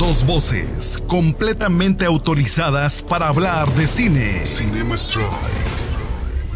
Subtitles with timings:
[0.00, 4.46] Dos voces completamente autorizadas para hablar de cine.
[4.46, 5.28] Cinema Strike.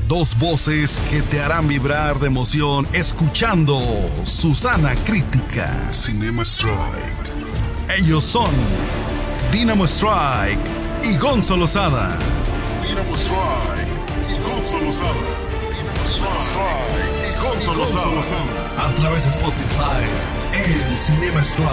[0.09, 3.79] Dos voces que te harán vibrar de emoción escuchando
[4.25, 5.93] Susana Crítica.
[5.93, 7.99] Cinema Strike.
[7.99, 8.51] Ellos son
[9.53, 10.59] Dynamo Strike
[11.03, 12.17] y Gonzo Lozada.
[12.83, 14.01] Dynamo Strike
[14.31, 15.13] y Gonzo Lozada.
[15.71, 18.89] Dynamo Strike y Gonzo Lozada.
[18.89, 21.69] A través de Spotify en Cinema Strike.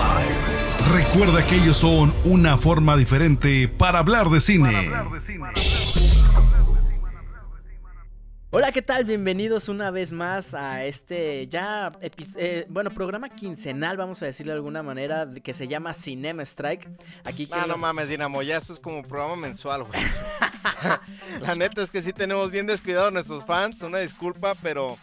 [0.92, 4.90] Recuerda que ellos son una forma diferente para hablar de cine.
[8.54, 9.06] Hola, ¿qué tal?
[9.06, 11.92] Bienvenidos una vez más a este ya,
[12.36, 16.90] eh, bueno, programa quincenal, vamos a decirlo de alguna manera, que se llama Cinema Strike.
[17.24, 20.02] Aquí No, no mames, Dinamo, ya esto es como programa mensual, güey.
[21.42, 24.98] La neta es que sí tenemos bien descuidados nuestros fans, una disculpa, pero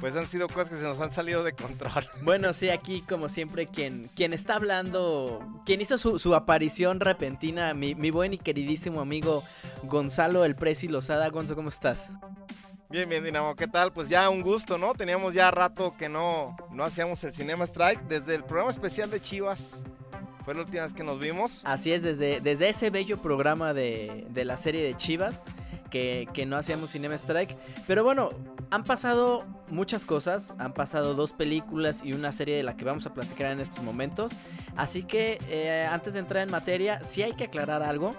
[0.00, 2.06] pues han sido cosas que se nos han salido de control.
[2.22, 7.94] Bueno, sí, aquí como siempre quien, quien está hablando, quien hizo su, aparición repentina, mi,
[7.94, 9.42] mi, buen y queridísimo amigo
[9.82, 11.28] Gonzalo El Presi Lozada.
[11.28, 12.10] Gonzo, ¿cómo estás?
[12.88, 13.90] Bien, bien, Dinamo, ¿qué tal?
[13.90, 14.92] Pues ya un gusto, ¿no?
[14.92, 19.18] Teníamos ya rato que no, no hacíamos el Cinema Strike desde el programa especial de
[19.18, 19.82] Chivas.
[20.44, 21.62] Fue la última vez que nos vimos.
[21.64, 25.44] Así es, desde, desde ese bello programa de, de la serie de Chivas.
[25.90, 27.54] Que, que, no hacíamos Cinema Strike.
[27.86, 28.30] Pero bueno,
[28.70, 30.54] han pasado muchas cosas.
[30.58, 33.84] Han pasado dos películas y una serie de la que vamos a platicar en estos
[33.84, 34.32] momentos.
[34.74, 38.12] Así que eh, antes de entrar en materia, sí hay que aclarar algo.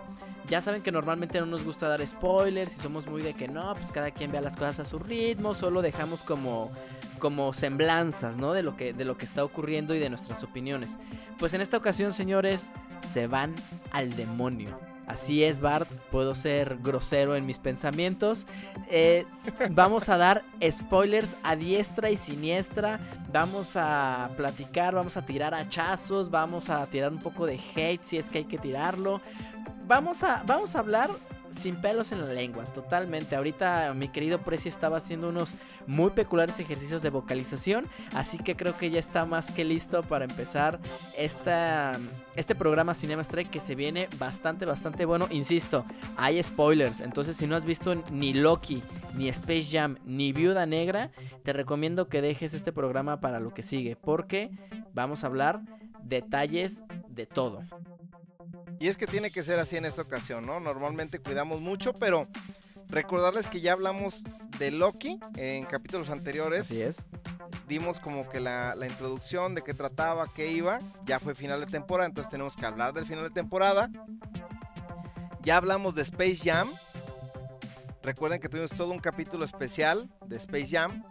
[0.48, 3.74] Ya saben que normalmente no nos gusta dar spoilers y somos muy de que no,
[3.74, 6.72] pues cada quien vea las cosas a su ritmo, solo dejamos como
[7.20, 8.52] como semblanzas, ¿no?
[8.52, 10.98] De lo que de lo que está ocurriendo y de nuestras opiniones.
[11.40, 12.72] Pues en esta ocasión, señores,
[13.02, 13.56] se van
[13.92, 14.78] al demonio.
[15.08, 18.46] Así es, Bart, puedo ser grosero en mis pensamientos.
[18.90, 19.26] Eh,
[19.72, 23.00] vamos a dar spoilers a diestra y siniestra.
[23.32, 28.18] Vamos a platicar, vamos a tirar hachazos, vamos a tirar un poco de hate si
[28.18, 29.22] es que hay que tirarlo
[29.86, 31.10] vamos a, vamos a hablar
[31.56, 33.36] sin pelos en la lengua, totalmente.
[33.36, 35.54] Ahorita mi querido Preci estaba haciendo unos
[35.86, 40.26] muy peculiares ejercicios de vocalización, así que creo que ya está más que listo para
[40.26, 40.80] empezar
[41.18, 41.92] esta,
[42.36, 45.28] este programa Cinema Strike que se viene bastante, bastante bueno.
[45.30, 45.86] Insisto,
[46.18, 48.82] hay spoilers, entonces si no has visto ni Loki,
[49.14, 51.12] ni Space Jam, ni Viuda Negra,
[51.44, 54.52] te recomiendo que dejes este programa para lo que sigue, porque
[54.94, 55.62] vamos a hablar
[56.04, 57.62] detalles de todo.
[58.80, 60.60] Y es que tiene que ser así en esta ocasión, ¿no?
[60.60, 62.28] Normalmente cuidamos mucho, pero
[62.90, 64.24] recordarles que ya hablamos
[64.60, 66.64] de Loki en capítulos anteriores.
[66.66, 67.06] Así es.
[67.68, 70.80] Dimos como que la, introducción de qué trataba, qué iba.
[71.06, 73.90] Ya fue final de temporada, entonces tenemos que hablar del final de temporada.
[75.42, 76.70] Ya hablamos de Space Jam.
[78.02, 81.04] Recuerden que tuvimos todo un capítulo especial de Space Jam.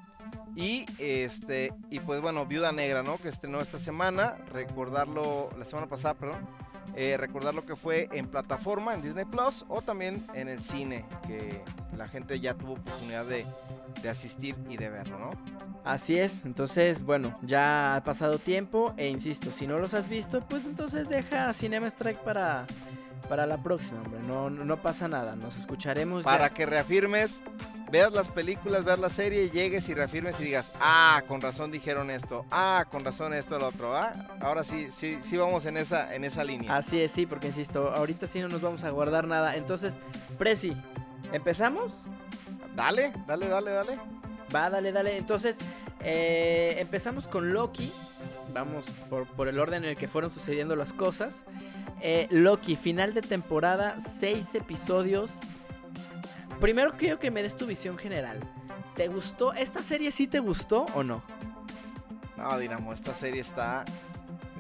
[0.55, 3.17] Y este, y pues bueno, Viuda Negra, ¿no?
[3.17, 4.37] Que estrenó esta semana.
[4.53, 6.47] Recordarlo, la semana pasada, perdón
[6.95, 11.05] eh, recordar lo que fue en plataforma, en Disney Plus, o también en el cine,
[11.27, 11.63] que
[11.97, 13.47] la gente ya tuvo oportunidad de,
[14.09, 15.31] asistir y de verlo, ¿no?
[15.85, 20.41] Así es, entonces, bueno, ya ha pasado tiempo, e insisto, si no los has visto,
[20.41, 22.67] pues entonces deja Cinema Strike para,
[23.27, 26.25] para la próxima, hombre, no, no pasa nada, nos escucharemos.
[26.25, 27.43] Para que reafirmes
[27.91, 32.11] veas las películas, veas la serie, llegues y reafirmes y digas, ah, con razón dijeron
[32.11, 36.15] esto, ah, con razón esto, lo otro, ah, ahora sí, sí, sí vamos en esa,
[36.15, 36.75] en esa línea.
[36.75, 39.57] Así es, sí, porque insisto, ahorita sí no nos vamos a guardar nada.
[39.57, 39.95] Entonces,
[40.39, 40.75] Prezi,
[41.33, 42.07] ¿empezamos?
[42.75, 43.99] Dale, dale, dale, dale.
[44.55, 45.19] Va, dale, dale.
[45.19, 45.59] Entonces,
[46.01, 47.93] eh, empezamos con Loki.
[48.53, 51.45] Vamos por, por, el orden en el que fueron sucediendo las cosas.
[52.01, 55.41] Eh, Loki, final de temporada, seis episodios
[56.63, 58.41] primero quiero que me des tu visión general.
[58.95, 59.53] ¿Te gustó?
[59.53, 61.21] ¿Esta serie sí te gustó o no?
[62.37, 63.85] No, Dinamo, esta serie está.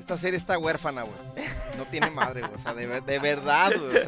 [0.01, 1.47] Esta serie está huérfana, güey.
[1.79, 2.55] No tiene madre, güey.
[2.55, 4.03] O sea, de, de verdad, güey.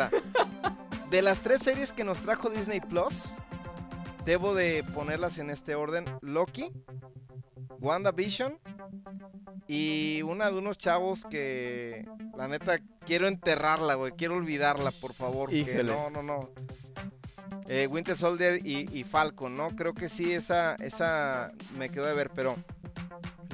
[1.08, 3.32] De las tres series que nos trajo Disney Plus,
[4.24, 6.70] debo de ponerlas en este orden: Loki,
[7.80, 8.58] WandaVision
[9.66, 14.12] y una de unos chavos que, la neta, quiero enterrarla, güey.
[14.12, 15.50] Quiero olvidarla, por favor.
[15.50, 16.50] Que no, no, no.
[17.66, 19.68] Eh, Winter Soldier y, Falcon, ¿no?
[19.70, 22.56] Creo que sí, esa, esa me quedó de ver, pero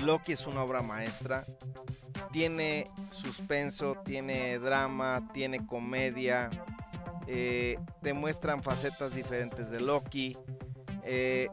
[0.02, 1.44] Loki es una obra maestra.
[2.32, 6.50] Tiene suspenso, tiene drama, tiene comedia.
[7.32, 10.36] Eh, demuestran facetas diferentes de Loki.
[11.04, 11.48] Eh,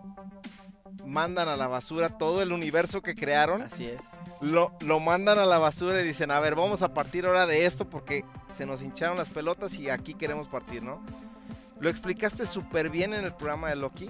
[1.05, 3.61] mandan a la basura todo el universo que crearon.
[3.61, 4.01] Así es.
[4.41, 7.67] Lo, lo, mandan a la basura y dicen, a ver, vamos a partir ahora de
[7.67, 10.99] esto porque se nos hincharon las pelotas y aquí queremos partir, ¿no?
[11.79, 14.09] Lo explicaste súper bien en el programa de Loki.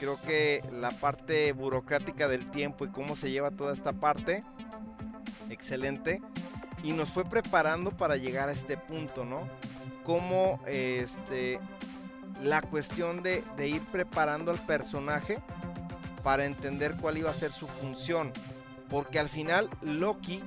[0.00, 4.44] Creo que la parte burocrática del tiempo y cómo se lleva toda esta parte,
[5.50, 6.22] excelente.
[6.82, 9.46] y nos fue preparando para llegar a este punto, ¿no?
[10.06, 11.58] Como este,
[12.42, 15.40] la cuestión de, de ir preparando al personaje
[16.22, 18.32] para entender cuál iba a ser su función.
[18.88, 20.42] Porque al final Loki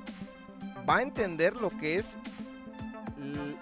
[0.90, 2.18] va a entender lo que es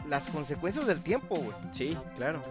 [0.08, 1.56] las consecuencias del tiempo, güey.
[1.72, 2.42] Sí, claro.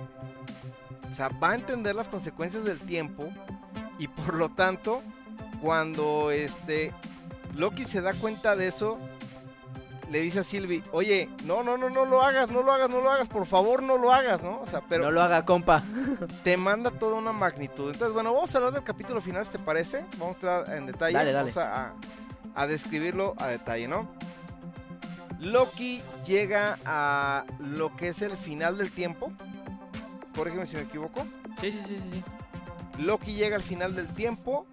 [1.10, 3.28] O sea, va a entender las consecuencias del tiempo
[3.98, 5.02] y por lo tanto,
[5.62, 6.93] cuando este
[7.54, 8.98] Loki se da cuenta de eso,
[10.11, 13.00] le dice a Sylvie, oye, no, no, no, no lo hagas, no lo hagas, no
[13.00, 14.61] lo hagas, por favor no lo hagas, ¿no?
[14.61, 15.82] O sea, pero no lo haga, compa.
[16.44, 17.91] te manda toda una magnitud.
[17.93, 20.05] Entonces, bueno, vamos a hablar del capítulo final, ¿te parece?
[20.19, 21.14] Vamos a entrar en detalle.
[21.14, 21.53] Dale, dale.
[21.53, 21.94] Vamos a, a-
[22.55, 24.08] a describirlo a detalle, ¿no?
[25.38, 29.32] Loki llega a lo que es el final del tiempo.
[30.35, 31.26] Corrígeme si me equivoco.
[31.61, 32.11] Sí, sí, sí, sí.
[32.12, 32.25] sí.
[32.99, 34.67] Loki llega al final del tiempo,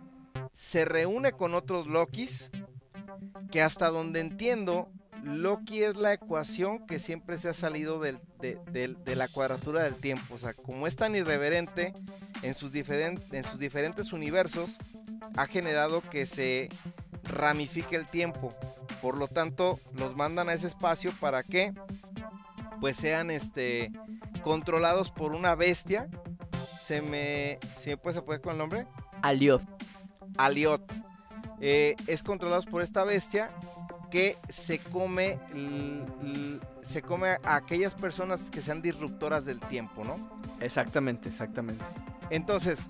[0.54, 2.50] se reúne con otros Lokis,
[3.52, 4.88] que hasta donde entiendo,
[5.24, 10.36] Loki es la ecuación que siempre se ha salido del- de, la cuadratura del tiempo.
[10.36, 11.94] O sea, como es tan irreverente
[12.42, 14.72] en sus, diferen- en sus diferentes universos,
[15.38, 16.70] ha generado que se
[17.24, 18.54] ramifique el tiempo.
[19.02, 21.74] Por lo tanto, los mandan a ese espacio para que
[22.82, 23.92] pues sean este
[24.44, 26.10] controlados por una bestia.
[26.82, 28.86] Se me, ¿se me puedes apoyar con el nombre?
[29.22, 29.62] Aliot.
[30.38, 30.82] Aliot.
[31.62, 33.52] Eh, es controlados por esta bestia
[34.14, 35.40] que se come,
[36.84, 40.20] se come a aquellas personas que sean disruptoras del tiempo, ¿no?
[40.60, 41.84] Exactamente, exactamente.
[42.30, 42.82] Entonces,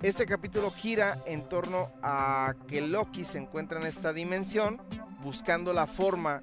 [0.00, 4.80] este capítulo gira en torno a que Loki se encuentra en esta dimensión
[5.24, 6.40] buscando la forma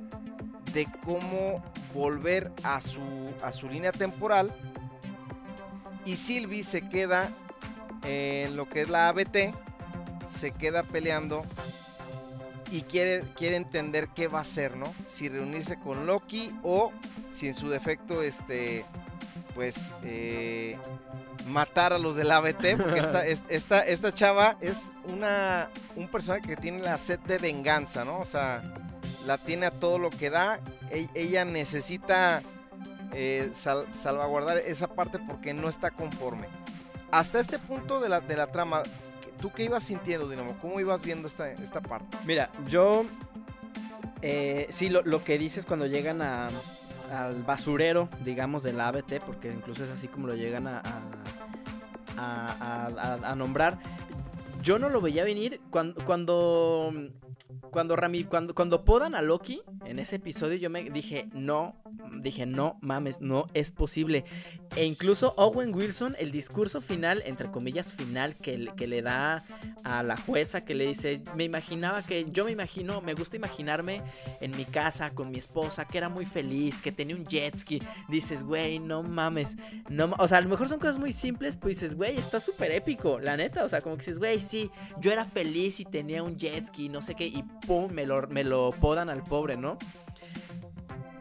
[0.74, 1.64] de cómo
[1.94, 4.54] volver a su, a su línea temporal
[6.04, 7.30] y Sylvie se queda
[8.04, 9.56] en lo que es la ABT,
[10.30, 11.44] se queda peleando
[12.72, 14.94] y quiere, quiere entender qué va a hacer, ¿no?
[15.06, 16.92] Si reunirse con Loki o
[17.34, 18.84] si en su defecto, este,
[19.56, 20.78] pues, eh,
[21.48, 26.42] matar a los del ABT, porque esta, es- esta, esta chava es una, un personaje
[26.48, 28.20] que tiene la sed de venganza, ¿no?
[28.20, 28.62] O sea,
[29.26, 30.60] la tiene a todo lo que da.
[30.92, 32.42] E- ella necesita
[33.14, 36.48] eh, sal- salvaguardar esa parte porque no está conforme.
[37.12, 38.84] Hasta este punto de la, de la trama,
[39.42, 40.58] ¿tú qué ibas sintiendo, Dinamo?
[40.62, 42.18] ¿Cómo ibas viendo esta, esta parte?
[42.26, 43.06] Mira, yo.
[44.22, 46.50] eh, sí, lo, lo que dices cuando llegan a,
[47.12, 50.82] al basurero, digamos, del ABT, porque incluso es así como lo llegan a,
[52.18, 53.78] a, a- nombrar.
[54.62, 56.04] Yo no lo veía venir cuando.
[56.04, 56.92] Cuando.
[57.72, 61.76] Cuando, Rami, cuando, cuando podan a Loki en ese episodio, yo me dije, no,
[62.22, 64.26] dije, no mames, no es posible.
[64.76, 69.44] E incluso Owen Wilson, el discurso final, entre comillas, final, que, que le da
[69.84, 74.02] a la jueza, que le dice, me imaginaba que, yo me imagino, me gusta imaginarme
[74.42, 77.82] en mi casa con mi esposa, que era muy feliz, que tenía un jet ski.
[78.10, 79.56] Dices, güey, no mames.
[79.90, 80.18] No, ma-".
[80.20, 83.20] o sea, a lo mejor son cosas muy simples, pues dices, güey, está súper épico,
[83.20, 83.64] la neta.
[83.64, 84.70] O sea, como que dices, güey, sí,
[85.00, 88.28] yo era feliz y tenía un jet ski, no sé qué, y pum, me lo,
[88.28, 89.78] me lo podan al pobre, ¿no?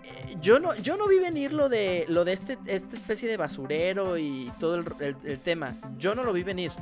[0.05, 3.37] Eh, Yo no, yo no vi venir lo de, lo de este, esta especie de
[3.37, 5.75] basurero y todo el, tema.
[5.99, 6.73] Yo no lo vi venir.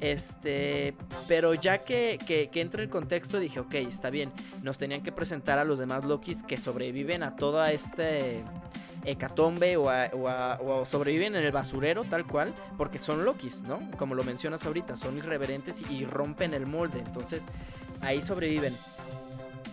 [0.00, 0.94] Este,
[1.26, 4.30] pero ya que, que, que entra el contexto, dije, ok, está bien.
[4.62, 8.44] Nos tenían que presentar a los demás Lokis que sobreviven a toda este
[9.06, 13.80] hecatombe o, o sobreviven en el basurero, tal cual, porque son Lokis, ¿no?
[13.96, 16.98] Como lo mencionas ahorita, son irreverentes y rompen el molde.
[16.98, 17.44] Entonces,
[18.00, 18.76] ahí sobreviven.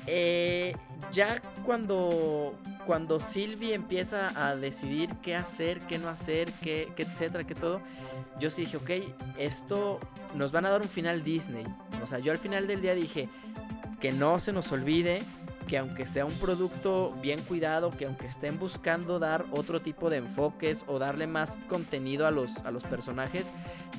[0.08, 0.76] Eh,
[1.14, 7.44] ya cuando, cuando Sylvie empieza a decidir qué hacer, qué no hacer, qué, qué etcétera,
[7.46, 7.82] qué todo,
[8.40, 8.90] yo sí dije, ok,
[9.38, 10.00] esto
[10.36, 11.66] nos van a dar un final Disney.
[12.04, 13.30] O sea, yo al final del día dije
[14.02, 15.22] que no se nos olvide
[15.68, 20.18] que aunque sea un producto bien cuidado, que aunque estén buscando dar otro tipo de
[20.18, 23.52] enfoques o darle más contenido a los, a los personajes,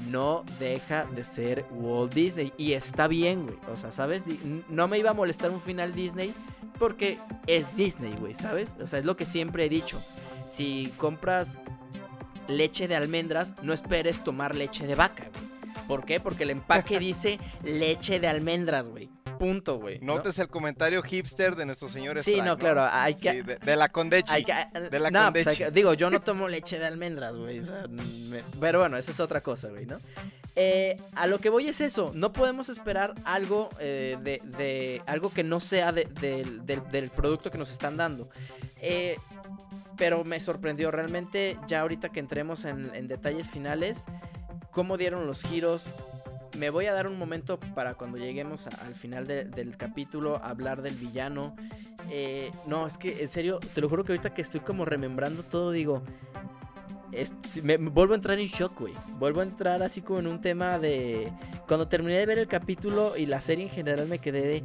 [0.08, 2.52] no deja de ser Walt Disney.
[2.56, 3.58] Y está bien, güey.
[3.72, 4.24] O sea, ¿sabes?
[4.68, 6.34] No me iba a molestar un final Disney
[6.78, 8.74] porque es Disney, güey, ¿sabes?
[8.80, 10.02] O sea, es lo que siempre he dicho.
[10.46, 11.56] Si compras
[12.48, 15.53] leche de almendras, no esperes tomar leche de vaca, güey.
[15.86, 16.20] ¿Por qué?
[16.20, 19.08] Porque el empaque dice leche de almendras, güey.
[19.38, 19.98] Punto, güey.
[20.00, 20.14] ¿no?
[20.16, 23.76] Notes el comentario hipster de nuestro señor Sí, no, claro, hay que- Sí, de, de
[23.76, 24.32] la Condechi.
[24.32, 24.54] Hay que-
[24.90, 25.62] de la no, pues Condechi.
[25.64, 27.58] hay que- digo, yo no tomo leche de almendras, güey.
[27.58, 29.98] o sea, me- pero bueno, esa es otra cosa, güey, ¿no?
[30.56, 32.12] Eh, a lo que voy es eso.
[32.14, 37.10] No podemos esperar algo eh, de, de- algo que no sea de- del- del, del
[37.10, 38.28] producto que nos están dando.
[38.80, 39.16] Eh,
[39.96, 44.04] pero me sorprendió realmente, ya ahorita que entremos en, en detalles finales,
[44.70, 45.86] cómo dieron los giros.
[46.58, 50.82] Me voy a dar un momento para cuando lleguemos al final de- del capítulo hablar
[50.82, 51.54] del villano
[52.10, 55.42] eh, no, es que en serio, te lo juro que ahorita que estoy como remembrando
[55.42, 56.02] todo, digo,
[57.12, 57.32] es-
[57.62, 58.92] me, me vuelvo a entrar en shock, güey.
[59.18, 61.32] Vuelvo a entrar así como en un tema de...
[61.66, 64.64] Cuando terminé de ver el capítulo y la serie en general me quedé de...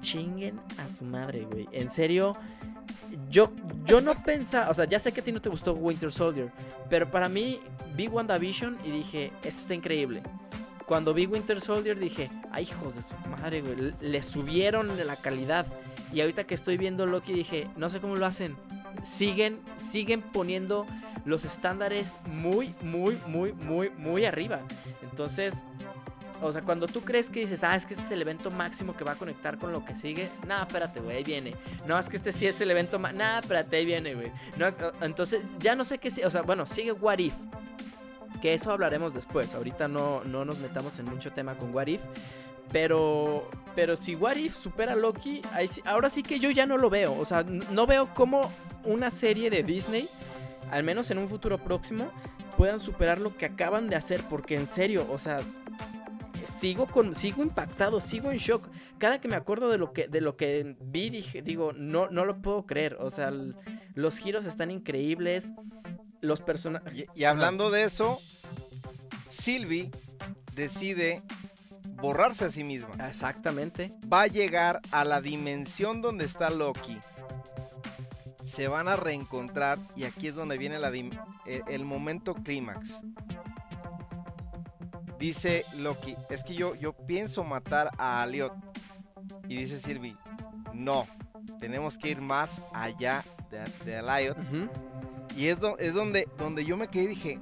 [0.00, 1.68] Chinguen a su madre, güey.
[1.72, 2.36] En serio,
[3.30, 3.52] yo,
[3.84, 4.70] yo no pensaba...
[4.70, 6.50] O sea, ya sé que a ti no te gustó Winter Soldier,
[6.88, 7.60] pero para mí
[7.94, 10.22] vi WandaVision y dije, esto está increíble.
[10.86, 15.66] Cuando vi Winter Soldier dije, ay hijos de su madre, güey, le- subieron la calidad.
[16.12, 18.56] Y ahorita que estoy viendo Loki dije, no sé cómo lo hacen.
[19.02, 20.86] Siguen, siguen poniendo
[21.26, 24.60] los estándares muy, muy, muy, muy, muy arriba.
[25.02, 25.54] Entonces,
[26.42, 28.96] o sea, cuando tú crees que dices, ah, es que este es el evento máximo
[28.96, 31.54] que va a conectar con lo que sigue, nada, espérate, güey, ahí viene.
[31.86, 34.30] No, es que este sí es el evento más, nada, espérate, ahí viene, güey.
[34.56, 37.34] No, es- entonces, ya no sé qué, o sea, bueno, sigue What If.
[38.42, 39.52] Que eso hablaremos después.
[39.54, 42.00] Ahorita no, no nos metamos en mucho tema con What If.
[42.70, 45.40] Pero, pero si What If supera a Loki,
[45.84, 47.18] ahora sí que yo ya no lo veo.
[47.18, 48.52] O sea, no veo cómo
[48.84, 50.08] una serie de Disney,
[50.70, 52.10] al menos en un futuro próximo,
[52.56, 54.20] puedan superar lo que acaban de hacer.
[54.28, 55.38] Porque en serio, o sea,
[56.58, 58.68] sigo con, sigo impactado, sigo en shock.
[58.98, 62.24] Cada que me acuerdo de lo que, de lo que vi, dije, digo, no, no
[62.24, 62.96] lo puedo creer.
[63.00, 63.32] O sea,
[63.94, 65.52] los giros están increíbles.
[66.20, 66.92] Los personajes.
[67.14, 68.20] Y, y hablando de eso,
[69.28, 69.90] Sylvie
[70.54, 71.22] decide
[72.02, 73.08] borrarse a sí misma.
[73.08, 73.92] Exactamente.
[74.12, 76.98] Va a llegar a la dimensión donde está Loki.
[78.42, 81.12] Se van a reencontrar y aquí es donde viene la el,
[81.46, 82.96] el momento clímax.
[85.18, 88.52] Dice Loki, es que yo, yo pienso matar a Aliot.
[89.48, 90.16] Y dice Sylvie,
[90.72, 91.06] no,
[91.58, 94.36] tenemos que ir más allá de, de Aliot.
[95.36, 97.40] Y es, do- es donde, donde yo me quedé y dije,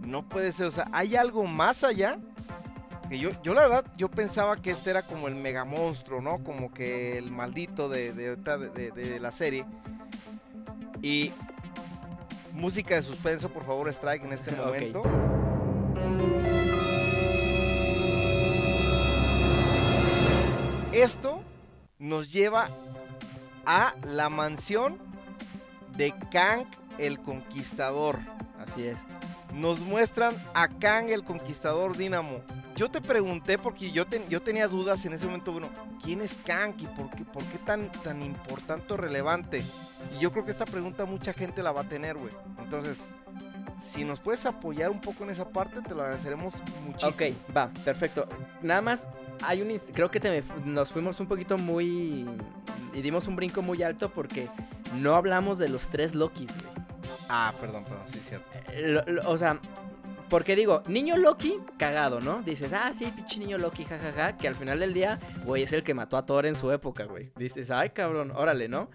[0.00, 2.18] no puede ser, o sea, ¿hay algo más allá?
[3.08, 6.42] Que yo, yo la verdad, yo pensaba que este era como el mega monstruo, ¿no?
[6.42, 9.64] Como que el maldito de, de, de- de- la serie.
[11.02, 11.32] Y
[12.52, 15.02] música de suspenso, por favor, Strike en este momento.
[20.92, 21.42] Esto
[21.98, 22.68] nos lleva
[23.64, 24.98] a la mansión
[25.96, 26.66] de Kang
[26.98, 28.18] el Conquistador.
[28.58, 28.98] Así es.
[29.54, 32.40] Nos muestran a Kang el Conquistador Dínamo.
[32.76, 35.68] Yo te pregunté porque yo, ten- yo tenía dudas en ese momento, bueno,
[36.02, 39.62] ¿quién es Kang y por qué, por qué tan, tan importante o relevante?
[40.16, 42.32] Y yo creo que esta pregunta mucha gente la va a tener, güey.
[42.58, 42.98] Entonces,
[43.82, 46.54] si nos puedes apoyar un poco en esa parte, te lo agradeceremos
[46.86, 47.10] muchísimo.
[47.10, 48.26] Ok, va, perfecto.
[48.62, 49.08] Nada más,
[49.42, 49.76] hay un.
[49.92, 52.26] Creo que te nos fuimos un poquito muy.
[52.94, 54.48] Y dimos un brinco muy alto porque
[54.98, 56.72] no hablamos de los tres Lokis, güey.
[57.28, 58.46] Ah, perdón, perdón, sí, cierto.
[58.72, 59.58] Eh, lo- lo- o sea,
[60.28, 62.42] porque digo, niño Loki, cagado, ¿no?
[62.42, 64.36] Dices, ah, sí, pinche niño Loki, jajaja.
[64.36, 67.04] Que al final del día, güey, es el que mató a Thor en su época,
[67.04, 67.30] güey.
[67.36, 68.90] Dices, ay, cabrón, órale, ¿no?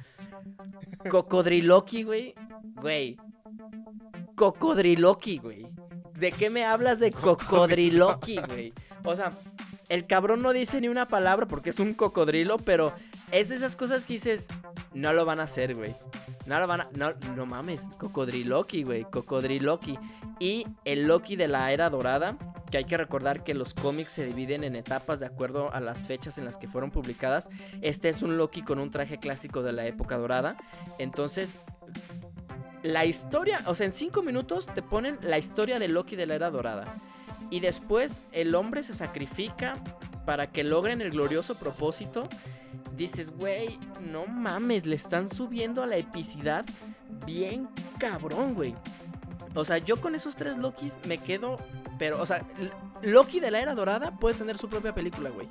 [1.09, 2.35] Cocodriloqui, güey.
[2.75, 3.17] Güey.
[4.35, 5.67] Cocodriloqui, güey.
[6.13, 8.73] ¿De qué me hablas de cocodriloqui, güey?
[9.03, 9.31] O sea,
[9.89, 12.93] el cabrón no dice ni una palabra porque es un cocodrilo, pero
[13.31, 14.47] es de esas cosas que dices,
[14.93, 15.95] no lo van a hacer, güey.
[16.45, 16.89] No lo van a.
[16.93, 19.03] No, no mames, cocodriloqui, güey.
[19.03, 19.99] Cocodriloqui.
[20.39, 22.37] Y el Loki de la era dorada.
[22.71, 26.03] Que hay que recordar que los cómics se dividen en etapas de acuerdo a las
[26.03, 27.49] fechas en las que fueron publicadas.
[27.81, 30.57] Este es un Loki con un traje clásico de la época dorada.
[30.99, 31.59] Entonces,
[32.83, 36.35] la historia, o sea, en cinco minutos te ponen la historia de Loki de la
[36.35, 36.85] era dorada.
[37.49, 39.73] Y después el hombre se sacrifica
[40.25, 42.23] para que logren el glorioso propósito.
[42.95, 43.79] Dices, güey,
[44.11, 46.65] no mames, le están subiendo a la epicidad
[47.25, 48.75] bien cabrón, güey.
[49.55, 51.55] O sea, yo con esos tres Lokis me quedo.
[51.97, 52.45] Pero, o sea,
[53.01, 55.47] Loki de la era dorada puede tener su propia película, güey.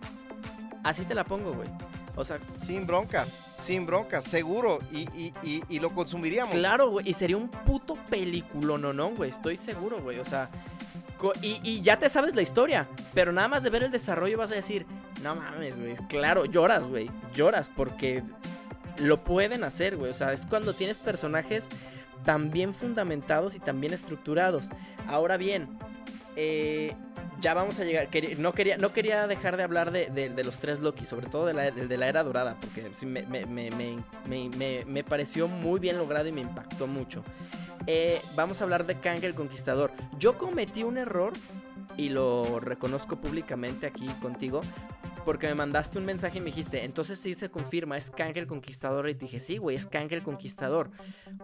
[0.85, 1.69] Así te la pongo, güey.
[2.17, 3.29] O sea, Sin broncas,
[3.63, 4.79] sin broncas, seguro.
[4.91, 6.55] Y, y- y- y lo consumiríamos.
[6.55, 7.09] Claro, güey.
[7.09, 9.31] Y sería un puto película, no, no, güey.
[9.31, 10.19] Estoy seguro, güey.
[10.19, 10.49] O sea,
[11.43, 12.89] y, y ya te sabes la historia.
[13.15, 14.87] Pero nada más de ver el desarrollo vas a decir,
[15.23, 15.95] no mames, güey.
[16.09, 17.11] Claro, lloras, güey.
[17.35, 18.23] Lloras porque
[18.99, 20.11] lo pueden hacer, güey.
[20.11, 21.69] O sea, es cuando tienes personajes
[22.25, 24.71] tan bien fundamentados y tan bien estructurados.
[25.07, 25.69] Ahora bien,
[26.37, 26.95] eh,
[27.41, 28.09] ya vamos a llegar.
[28.39, 30.09] no, quería, no quería dejar de hablar de,
[30.45, 33.45] los tres Loki, sobre todo de la, de, la era dorada, porque sí me- me-
[34.51, 37.25] me- me pareció muy bien logrado y me impactó mucho.
[37.87, 39.93] Eh, vamos a hablar de Kang el Conquistador.
[40.19, 41.33] Yo cometí un error
[41.97, 44.61] y lo reconozco públicamente aquí contigo.
[45.27, 48.47] Porque me mandaste un mensaje y me dijiste, entonces sí se confirma, es Kang el
[48.47, 49.09] Conquistador.
[49.09, 50.93] Y dije, sí, güey, es Kang el Conquistador.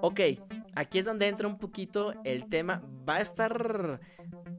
[0.01, 0.21] Ok,
[0.77, 2.81] aquí es donde entra un poquito el tema.
[3.07, 4.01] Va a estar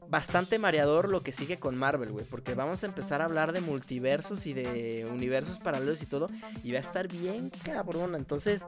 [0.08, 2.26] bastante mareador lo que sigue con Marvel, güey.
[2.26, 6.28] Porque vamos a empezar a hablar de multiversos y de universos paralelos y todo.
[6.62, 8.18] Y va a estar bien cabrona.
[8.18, 8.62] Entonces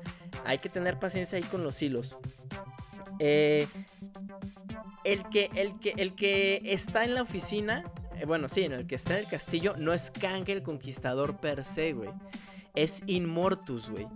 [0.47, 2.17] hay que tener paciencia ahí con los hilos.
[3.19, 3.69] Eh,
[5.05, 7.85] el, que, el, que, el que está en la oficina,
[8.20, 11.37] eh, bueno, sí, en el que está en el castillo, no es Kang el Conquistador
[11.37, 12.11] per se, güey.
[12.75, 14.06] Es Inmortus, güey.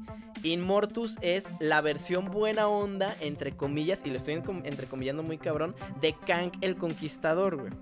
[0.43, 6.15] Inmortus es la versión buena onda, entre comillas, y lo estoy entrecomillando muy cabrón, de
[6.15, 7.73] Kang el Conquistador, güey.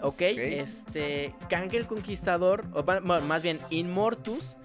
[0.00, 0.20] ¿Ok?
[0.20, 1.34] Este.
[1.48, 4.56] Kang el Conquistador, o bueno, más bien, Inmortus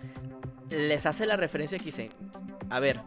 [0.69, 2.09] les hace la referencia que dice:
[2.69, 2.99] A ver,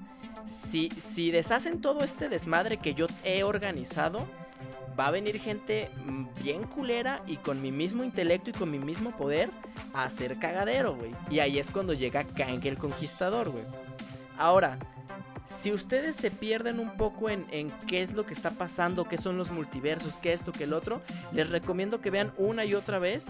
[0.47, 4.27] si, si deshacen todo este desmadre que yo he organizado,
[5.01, 8.79] va a venir gente mm, bien culera y con mi mismo intelecto y con mi
[8.79, 9.49] mismo poder
[9.95, 11.13] a hacer cagadero, güey.
[11.31, 13.65] Y ahí es cuando llega Kang el Conquistador, güey.
[14.37, 14.79] Ahora,
[15.47, 19.39] si ustedes se pierden un poco en, qué es lo que está pasando, qué son
[19.39, 21.01] los multiversos, qué esto, qué el otro,
[21.33, 23.29] les recomiendo que vean una y otra vez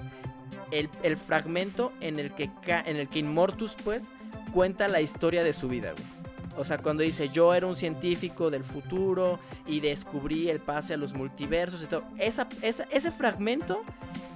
[0.72, 4.10] el, el fragmento en el, que, en el que Inmortus, pues,
[4.52, 6.19] cuenta la historia de su vida, güey.
[6.56, 10.96] O sea, cuando dice yo era un científico del futuro y descubrí el pase a
[10.96, 12.02] los multiversos y todo.
[12.18, 13.82] Esa, esa- ese fragmento,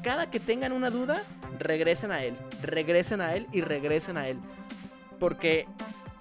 [0.02, 1.22] cada que tengan una duda,
[1.58, 2.34] regresen a él.
[2.62, 4.38] Regresen a él y regresen a él.
[5.18, 5.66] Porque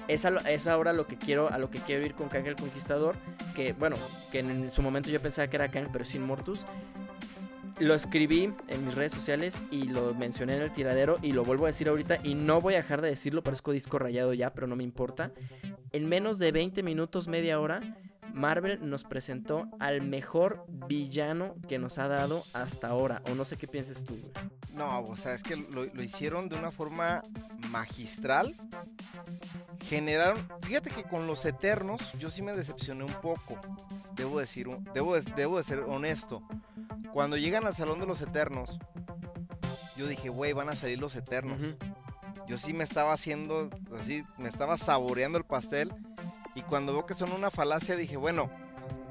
[0.07, 3.15] es, es ahora lo que quiero, a lo que quiero ir con Kang el Conquistador.
[3.55, 3.95] Que bueno,
[4.31, 6.62] que en su momento yo pensaba que era Kang, pero sin Mortus.
[7.79, 11.65] Lo escribí en mis redes sociales y lo mencioné en el tiradero y lo vuelvo
[11.65, 14.67] a decir ahorita y no voy a dejar de decirlo, parezco disco rayado ya, pero
[14.67, 15.31] no me importa.
[15.91, 17.79] En menos de 20 minutos, media hora,
[18.33, 23.21] Marvel nos presentó al mejor villano que nos ha dado hasta ahora.
[23.31, 24.31] O no sé qué pienses tú, güey.
[24.73, 27.21] No, o sea, es que lo, lo hicieron de una forma
[27.69, 28.55] magistral.
[29.87, 33.59] Generaron, fíjate que con los Eternos yo sí me decepcioné un poco.
[34.15, 36.41] Debo decir, debo, de- debo de ser honesto.
[37.11, 38.79] Cuando llegan al Salón de los Eternos,
[39.97, 41.59] yo dije, güey, van a salir los Eternos.
[42.47, 45.93] Yo sí me estaba haciendo, así, me estaba saboreando el pastel.
[46.55, 48.50] Y cuando veo que son una falacia, dije, bueno,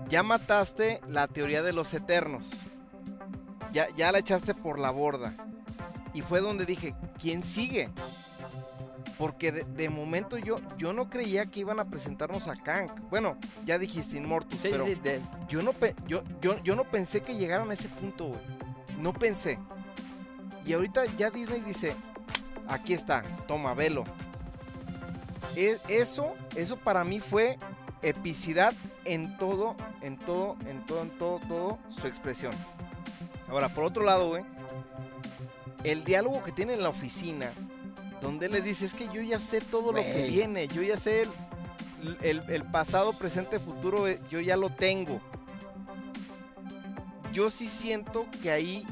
[0.09, 2.51] ya mataste la teoría de los eternos.
[3.73, 5.33] Ya, ya la echaste por la borda.
[6.15, 7.89] Y fue donde dije, ¿quién sigue?
[9.19, 12.91] Porque de, de momento yo, yo no creía que iban a presentarnos a Kang.
[13.09, 15.73] Bueno, ya dijiste Inmortus, Sí, pero sí, de- yo no,
[16.07, 18.41] yo, yo, yo no pensé que llegaran a ese punto, güey.
[18.99, 19.59] No pensé.
[20.67, 21.95] Y ahorita ya Disney dice,
[22.69, 24.05] aquí está, toma, velo.
[25.57, 27.59] E- eso, eso para mí fue
[28.03, 28.73] epicidad
[29.05, 32.53] en todo, en todo, en todo, en todo, todo su expresión.
[33.49, 34.45] Ahora, por otro lado, güey,
[35.85, 37.53] el diálogo que tiene en la oficina,
[38.21, 40.97] donde él le dice, es que yo ya sé todo lo que viene, yo ya
[40.97, 41.23] sé
[42.03, 45.21] el, el- el pasado, presente, futuro, eh, yo ya lo tengo.
[47.33, 48.87] Yo sí siento que ahí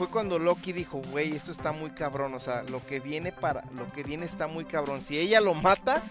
[0.00, 3.64] fue cuando Loki dijo, güey, esto está muy cabrón, o sea, lo que viene para,
[3.76, 5.02] lo que viene está muy cabrón.
[5.02, 6.02] Si ella lo mata,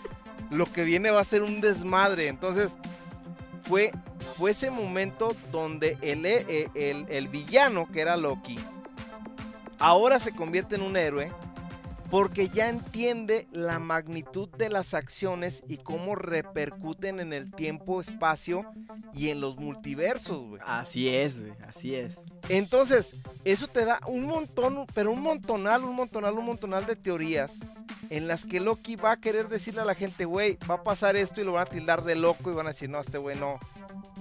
[0.52, 2.28] lo que viene va a ser un desmadre.
[2.28, 2.74] Entonces,
[3.64, 3.92] fue,
[4.38, 8.60] fue ese momento donde el, eh, el, el villano, que era Loki,
[9.80, 11.32] ahora se convierte en un héroe
[12.10, 18.66] porque ya entiende la magnitud de las acciones y cómo repercuten en el tiempo, espacio
[19.14, 20.62] y en los multiversos, güey.
[20.66, 22.16] Así es, güey, así es.
[22.48, 27.60] Entonces, eso te da un montón, pero un montonal, un montonal, un montonal de teorías
[28.10, 31.16] en las que Loki va a querer decirle a la gente, güey, va a pasar
[31.16, 33.38] esto y lo van a tildar de loco y van a decir, no, este güey
[33.38, 33.60] no,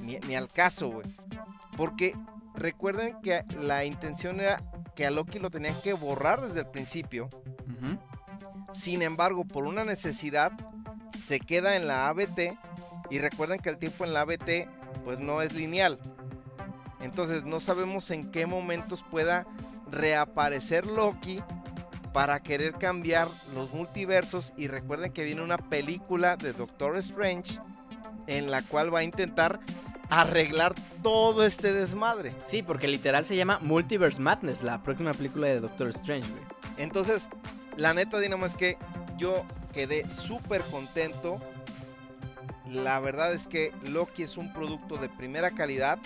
[0.03, 1.07] ni, ni al caso, güey.
[1.77, 2.15] Porque
[2.59, 4.63] recuerden que la intención era
[4.95, 7.29] que a Loki lo tenían que borrar desde el principio.
[8.75, 10.53] Sin embargo, por una necesidad,
[11.17, 12.59] se queda en la ABT.
[13.11, 14.69] Y recuerden que el tiempo en la ABT,
[15.05, 15.99] pues no es lineal.
[17.01, 19.47] Entonces no sabemos en qué momentos pueda
[19.91, 21.43] reaparecer Loki
[22.13, 24.53] para querer cambiar los multiversos.
[24.57, 27.59] Y recuerden que viene una película de Doctor Strange
[28.27, 29.61] en la cual va a intentar
[30.11, 32.35] arreglar todo este desmadre.
[32.45, 36.43] Sí, porque literal se llama Multiverse Madness, la próxima película de Doctor Strange, güey.
[36.79, 37.29] Entonces,
[37.77, 38.77] la neta, Dinamo, es que
[39.17, 41.41] yo quedé súper contento.
[42.67, 45.99] La verdad es que Loki es un producto de primera calidad.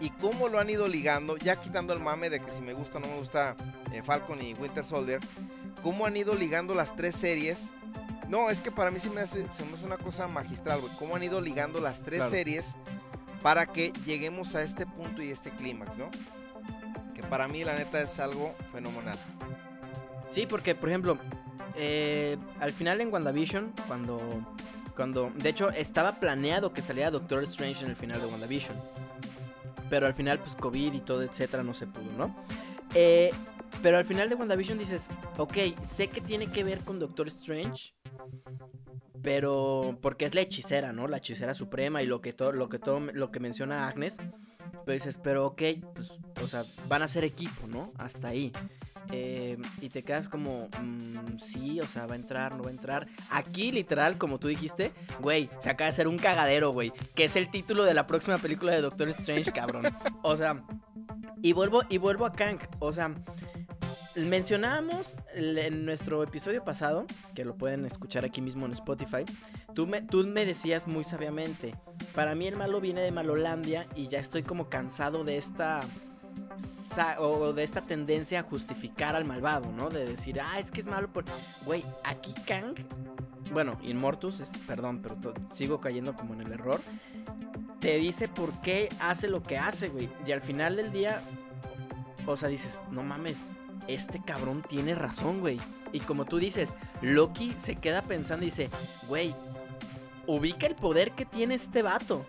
[0.00, 2.98] Y cómo lo han ido ligando, ya quitando el mame de que si me gusta
[2.98, 3.54] o no me gusta
[3.92, 5.20] eh, Falcon y Winter Soldier,
[5.80, 7.72] cómo han ido ligando las tres series.
[8.32, 10.90] No, es que para mí sí me hace, se me hace una cosa magistral, güey.
[10.98, 12.30] Cómo han ido ligando las tres Claro.
[12.30, 12.76] series
[13.42, 16.08] para que lleguemos a este punto y este clímax, ¿no?
[17.14, 19.18] Que para mí, la neta, es algo fenomenal.
[20.30, 21.18] Sí, porque, por ejemplo,
[21.76, 24.18] eh, al final en WandaVision, cuando
[24.96, 28.76] Cuando, de hecho, estaba planeado que saliera Doctor Strange en el final de WandaVision.
[29.88, 32.34] Pero al final, pues COVID y todo, etcétera, no se pudo, ¿no?
[32.94, 33.30] Eh,
[33.82, 37.94] pero al final de WandaVision dices, ok, sé que tiene que ver con Doctor Strange.
[39.22, 41.06] Pero porque es la hechicera, ¿no?
[41.06, 44.16] La hechicera suprema y lo que todo, lo que todo, lo que menciona Agnes.
[44.84, 45.62] Pero dices, pero ok,
[45.94, 47.92] pues, o sea, van a ser equipo, ¿no?
[47.98, 48.52] Hasta ahí.
[49.10, 52.72] Eh, y te quedas como, mm, sí, o sea, va a entrar, no va a
[52.72, 53.06] entrar.
[53.30, 56.92] Aquí, literal, como tú dijiste, güey, se acaba de hacer un cagadero, güey.
[57.14, 59.84] Que es el título de la próxima película de Doctor Strange, cabrón.
[60.22, 60.64] O sea,
[61.42, 62.58] y vuelvo, y vuelvo a Kang.
[62.78, 63.14] O sea,
[64.16, 69.24] mencionábamos en nuestro episodio pasado, que lo pueden escuchar aquí mismo en Spotify,
[69.74, 71.74] tú me, tú me decías muy sabiamente,
[72.14, 75.80] para mí el malo viene de Malolandia y ya estoy como cansado de esta
[77.18, 79.88] o de esta tendencia a justificar al malvado, ¿no?
[79.88, 81.24] De decir, ah, es que es malo por...
[81.64, 82.74] Güey, aquí Kang,
[83.52, 85.16] bueno, Inmortus, perdón, pero
[85.50, 86.80] sigo cayendo como en el error,
[87.80, 90.08] te dice por qué hace lo que hace, güey.
[90.26, 91.22] Y al final del día,
[92.26, 93.48] o sea, dices, no mames,
[93.88, 95.58] este cabrón tiene razón, güey.
[95.92, 98.70] Y como tú dices, Loki se queda pensando y dice,
[99.08, 99.34] güey,
[100.26, 102.24] ubica el poder que tiene este vato.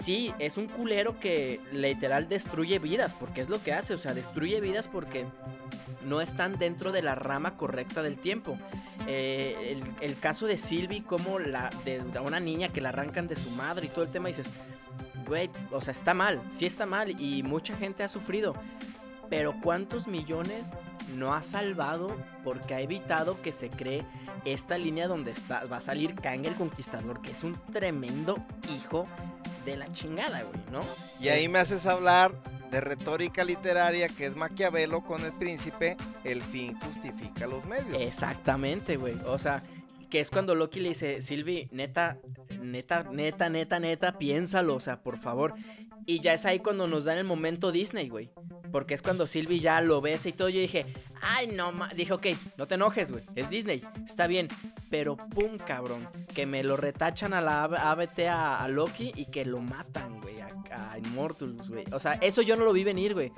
[0.00, 4.14] Sí, es un culero que literal destruye vidas, porque es lo que hace, o sea,
[4.14, 5.26] destruye vidas porque
[6.04, 8.58] no están dentro de la rama correcta del tiempo.
[9.06, 13.50] Eh, el, caso de Sylvie, como la de una niña que la arrancan de su
[13.50, 14.48] madre y todo el tema, dices,
[15.26, 18.54] güey, o sea, está mal, sí está mal y mucha gente ha sufrido.
[19.30, 20.66] Pero ¿cuántos millones
[21.14, 24.04] no ha salvado porque ha evitado que se cree
[24.44, 28.38] esta línea donde está, va a salir Kang el Conquistador, que es un tremendo
[28.68, 29.06] hijo
[29.64, 30.80] de la chingada, güey, ¿no?
[31.20, 32.32] Y ahí me haces hablar
[32.70, 38.00] de retórica literaria que es Maquiavelo con el príncipe, el fin justifica los medios.
[38.00, 39.16] Exactamente, güey.
[39.26, 39.62] O sea,
[40.10, 42.18] que es cuando Loki le dice, Silvi, neta,
[42.60, 45.54] neta, neta, neta, neta, piénsalo, o sea, por favor.
[46.06, 48.30] Y ya es ahí cuando nos dan el momento Disney, güey.
[48.72, 50.48] Porque es cuando Sylvie ya lo besa y todo.
[50.48, 50.86] Yo dije,
[51.22, 51.88] ay, no, ma.
[51.88, 53.24] Dije, ok, no te enojes, güey.
[53.34, 54.48] Es Disney, está bien.
[54.90, 56.08] Pero pum, cabrón.
[56.34, 60.40] Que me lo retachan a la ABT a, Loki y que lo matan, güey.
[60.40, 60.48] A,
[60.92, 61.84] a Immortals, güey.
[61.92, 63.32] O sea, eso yo no lo vi venir, güey.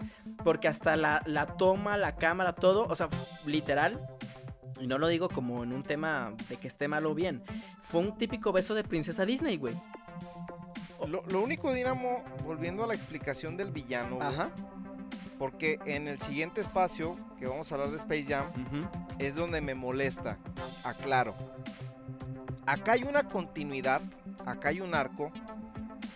[0.45, 2.87] Porque hasta la, la toma, la cámara, todo.
[2.89, 3.09] O sea,
[3.47, 4.01] literal.
[4.81, 7.43] Y no lo digo como en un tema de que esté mal o bien.
[7.83, 9.75] Fue un típico beso de princesa Disney, güey.
[11.09, 14.19] Lo, único, Dinamo, volviendo a la explicación del villano,
[15.39, 18.47] porque en el siguiente espacio, que vamos a hablar de Space Jam,
[19.19, 20.39] es donde me molesta,
[20.85, 21.35] aclaro.
[22.67, 24.01] Acá hay una continuidad,
[24.47, 25.33] acá hay un arco,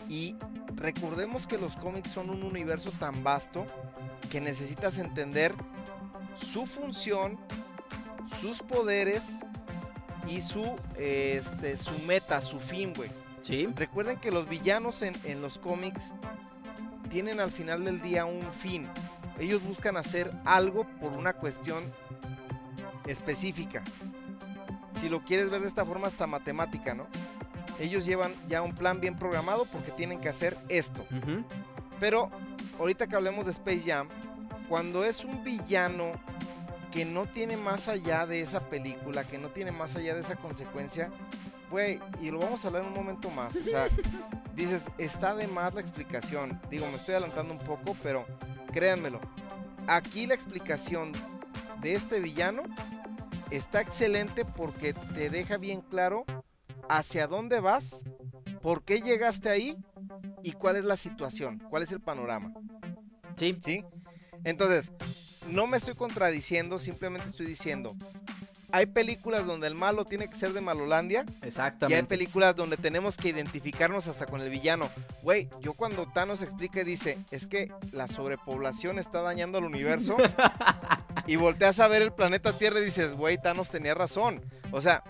[0.09, 0.37] y
[0.77, 3.66] recordemos que los cómics son un universo tan vasto
[4.31, 5.53] que necesitas entender
[6.37, 7.38] su función,
[8.41, 9.41] sus poderes
[10.29, 13.11] y su, este, su meta, su fin, güey.
[13.77, 16.12] Recuerden que los villanos en, los cómics
[17.11, 18.89] tienen al final del día un fin.
[19.39, 21.85] Ellos buscan hacer algo por una cuestión
[23.07, 23.85] específica.
[24.99, 27.07] Si lo quieres ver de esta forma, hasta matemática, ¿no?
[27.79, 31.07] Ellos llevan ya un plan bien programado porque tienen que hacer esto.
[32.01, 32.31] Pero
[32.81, 34.09] ahorita que hablemos de Space Jam,
[34.69, 36.12] cuando es un villano
[36.90, 40.37] que no tiene más allá de esa película, que no tiene más allá de esa
[40.37, 41.11] consecuencia,
[41.70, 43.55] güey, y lo vamos a hablar en un momento más.
[43.57, 43.88] O sea,
[44.55, 46.61] dices, está de más la explicación.
[46.70, 48.25] Digo, me estoy adelantando un poco, pero
[48.72, 49.20] créanmelo.
[49.87, 51.12] Aquí la explicación
[51.81, 52.62] de este villano
[53.51, 56.25] está excelente porque te deja bien claro
[56.88, 58.05] hacia dónde vas,
[58.62, 59.77] por qué llegaste ahí
[60.42, 62.53] y cuál es la situación, cuál es el panorama.
[63.37, 63.59] Sí.
[63.62, 63.85] ¿Sí?
[64.44, 64.92] Entonces,
[65.49, 67.95] no me estoy contradiciendo, simplemente estoy diciendo,
[68.77, 71.25] hay películas donde el malo tiene que ser de Malolandia.
[71.41, 71.95] Exactamente.
[71.95, 74.91] Y hay películas donde tenemos que identificarnos hasta con el villano.
[75.23, 80.19] Güey, yo cuando Thanos explica y dice, es que la sobrepoblación está dañando al universo.
[81.27, 84.43] y volteas a ver el planeta Tierra y dices, güey, Thanos tenía razón.
[84.73, 85.03] O sea,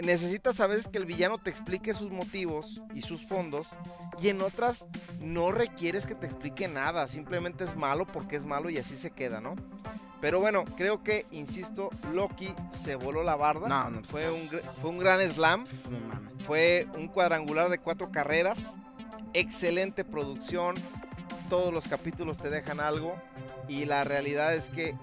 [0.00, 3.68] necesitas a veces que el villano te explique sus motivos y sus fondos
[4.20, 4.88] y en otras
[5.20, 9.12] no requieres que te explique nada, simplemente es malo porque es malo y así se
[9.12, 9.54] queda, ¿no?
[10.26, 13.68] Pero bueno, creo que, insisto, Loki se voló la barda.
[13.68, 14.02] No, no.
[14.02, 14.48] Fue un,
[14.80, 15.68] fue un gran slam.
[16.44, 18.74] fue un cuadrangular de cuatro carreras.
[19.34, 20.74] Excelente producción.
[21.48, 23.14] Todos los capítulos te dejan algo.
[23.68, 24.96] Y la realidad es que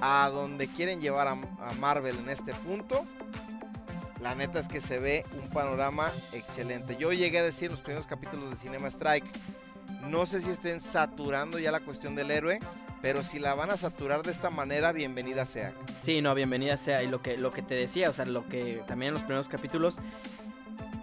[0.00, 3.06] a donde quieren llevar a, a Marvel en este punto,
[4.20, 6.96] la neta es que se ve un panorama excelente.
[6.96, 9.26] Yo llegué a decir en los primeros capítulos de Cinema Strike,
[10.10, 12.60] no sé si estén saturando ya la cuestión del héroe,
[13.02, 15.72] pero si la van a saturar de esta manera, bienvenida sea.
[16.02, 17.02] Sí, no, bienvenida sea.
[17.02, 19.48] Y lo que, lo que te decía, o sea, lo que también en los primeros
[19.48, 19.98] capítulos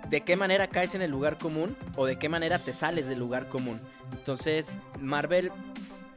[0.09, 3.19] de qué manera caes en el lugar común o de qué manera te sales del
[3.19, 3.79] lugar común.
[4.11, 5.51] Entonces, Marvel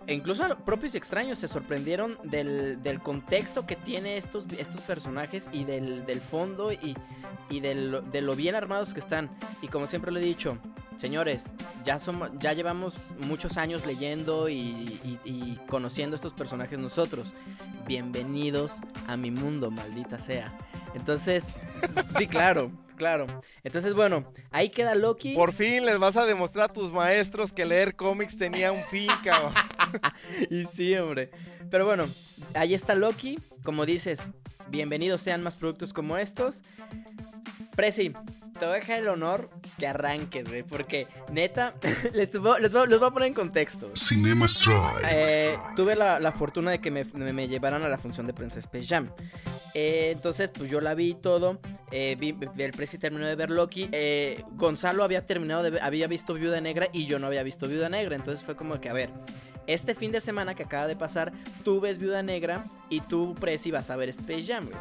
[0.07, 5.49] e incluso los propios extraños se sorprendieron del, del contexto que tiene estos, estos personajes
[5.53, 6.97] y del, del fondo y,
[7.51, 9.31] y del- de lo bien armados que están.
[9.63, 10.59] Y como siempre lo he dicho,
[10.97, 11.53] señores,
[11.85, 11.99] ya,
[12.39, 17.33] ya llevamos muchos años leyendo y, y- y conociendo estos personajes nosotros.
[17.87, 18.75] Bienvenidos
[19.07, 20.53] a mi mundo, maldita sea.
[20.95, 21.53] Entonces,
[22.17, 23.27] sí, claro, claro.
[23.63, 25.35] Entonces, bueno, ahí queda Loki.
[25.35, 29.09] Por fin les vas a demostrar a tus maestros que leer cómics tenía un fin,
[29.25, 29.53] cabrón.
[30.51, 31.31] Y sí, hombre.
[31.71, 32.09] Pero bueno,
[32.55, 33.39] ahí está Loki.
[33.63, 34.21] Como dices,
[34.69, 36.61] bienvenidos sean más productos como estos.
[37.75, 38.13] Prezi,
[38.57, 40.63] te voy a dejar el honor que arranques, güey.
[40.63, 41.75] Porque, neta,
[42.13, 43.91] les, voy- les voy- les voy a poner en contexto.
[43.95, 45.05] Cinema Strike.
[45.09, 48.33] Eh, tuve la, la fortuna de que me, me- me llevaran a la función de
[48.33, 49.11] prensa Space Jam.
[49.75, 51.59] Eh, entonces, pues yo la vi y todo.
[51.91, 53.89] eh, vi- el Prezi terminó de ver Loki.
[53.93, 57.89] eh, Gonzalo había terminado de había visto Viuda Negra y yo no había visto Viuda
[57.89, 58.17] Negra.
[58.17, 59.11] Entonces fue como que, a ver,
[59.67, 61.33] este fin de semana que acaba de pasar,
[61.65, 64.77] tú ves Viuda Negra y tú, Prezi, vas a ver Space Jam, güey.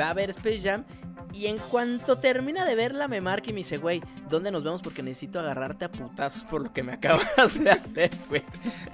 [0.00, 0.84] Va a ver Space Jam.
[1.32, 4.82] Y en cuanto termina de verla, me marca y me dice, güey, ¿dónde nos vemos?
[4.82, 8.42] Porque necesito agarrarte a putazos por lo que me acabas de hacer, güey.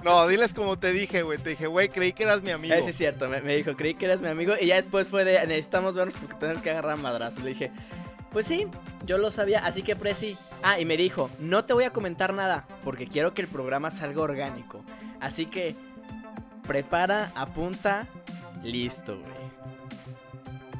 [0.03, 1.37] No, diles como te dije, güey.
[1.37, 2.73] Te dije, güey, creí que eras mi amigo.
[2.75, 4.53] Eh, es cierto, me, me dijo, creí que eras mi amigo.
[4.59, 7.43] Y ya después fue de, necesitamos vernos porque tenemos que agarrar madrazos.
[7.43, 7.71] Le dije,
[8.31, 8.67] pues sí,
[9.05, 10.37] yo lo sabía, así que Prezi.
[10.61, 13.91] Ah, y me dijo, no te voy a comentar nada porque quiero que el programa
[13.91, 14.83] salga orgánico.
[15.19, 15.75] Así que,
[16.67, 18.07] prepara, apunta,
[18.63, 19.48] listo, güey.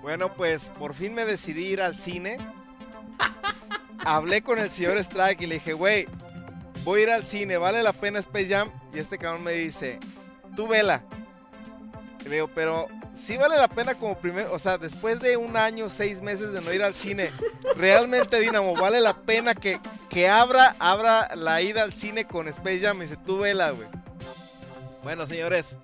[0.01, 2.37] Bueno, pues por fin me decidí ir al cine.
[3.99, 6.07] Hablé con el señor Strike y le dije, güey,
[6.83, 8.69] voy a ir al cine, ¿vale la pena Space Jam?
[8.93, 9.99] Y este cabrón me dice,
[10.55, 11.03] tú vela.
[12.21, 15.57] Y le digo, pero sí vale la pena como primer, o sea, después de un
[15.57, 17.31] año, seis meses de no ir al cine,
[17.75, 22.79] realmente Dinamo, vale la pena que, que abra, abra la ida al cine con Space
[22.79, 22.97] Jam.
[22.97, 23.87] Me dice, tú vela, güey.
[25.03, 25.77] Bueno, señores,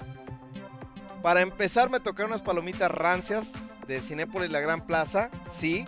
[1.21, 3.51] para empezar me tocaron unas palomitas rancias
[3.87, 5.85] de Cinépolis La Gran Plaza, sí.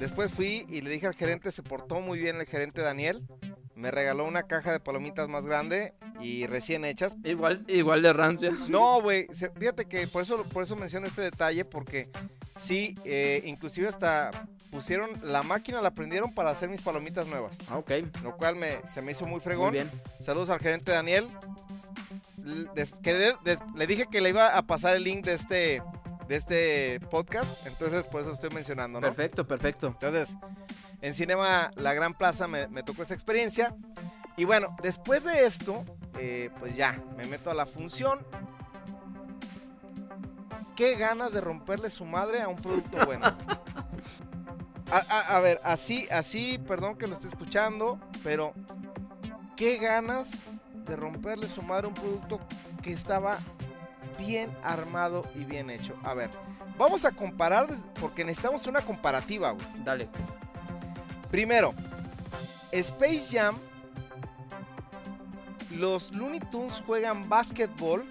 [0.00, 3.22] Después fui y le dije al gerente, se portó muy bien el gerente Daniel.
[3.74, 7.14] Me regaló una caja de palomitas más grande y recién hechas.
[7.24, 8.50] Igual, igual de rancia.
[8.68, 9.26] No, güey,
[9.58, 12.08] fíjate que por eso, por eso menciono este detalle, porque
[12.58, 14.30] sí, eh, inclusive hasta
[14.70, 17.90] pusieron la máquina, la prendieron para hacer mis palomitas nuevas, Ah, ok,
[18.22, 19.72] lo cual me, se me hizo muy muy fregón.
[19.72, 19.90] bien.
[20.20, 21.26] Saludos al gerente Daniel.
[22.44, 25.82] Le dije que le iba a pasar el link de este,
[26.28, 29.06] de este podcast, entonces por eso estoy mencionando, ¿no?
[29.06, 29.88] Perfecto, perfecto.
[29.88, 30.36] Entonces,
[31.00, 33.74] en Cinema La Gran Plaza me, me tocó esa experiencia.
[34.36, 35.84] Y bueno, después de esto,
[36.18, 38.20] eh, pues ya, me meto a la función.
[40.76, 43.26] Qué ganas de romperle su madre a un producto bueno.
[43.26, 48.54] A, a- a ver, así, así, perdón que lo esté escuchando, pero
[49.56, 50.30] qué ganas
[50.86, 52.40] de romperle su madre a un producto
[52.82, 53.38] que estaba
[54.18, 55.94] bien armado y bien hecho.
[56.04, 56.30] A ver,
[56.78, 57.68] vamos a comparar,
[58.00, 59.66] porque necesitamos una comparativa, güey.
[59.84, 60.08] Dale.
[61.30, 61.74] Primero,
[62.72, 63.56] Space Jam.
[65.70, 68.04] Los Looney Tunes juegan básquetbol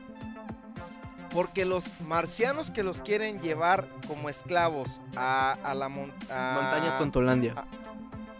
[1.31, 6.97] porque los marcianos que los quieren llevar como esclavos a, a la mon- a- Montaña
[6.97, 7.53] Tontolandia.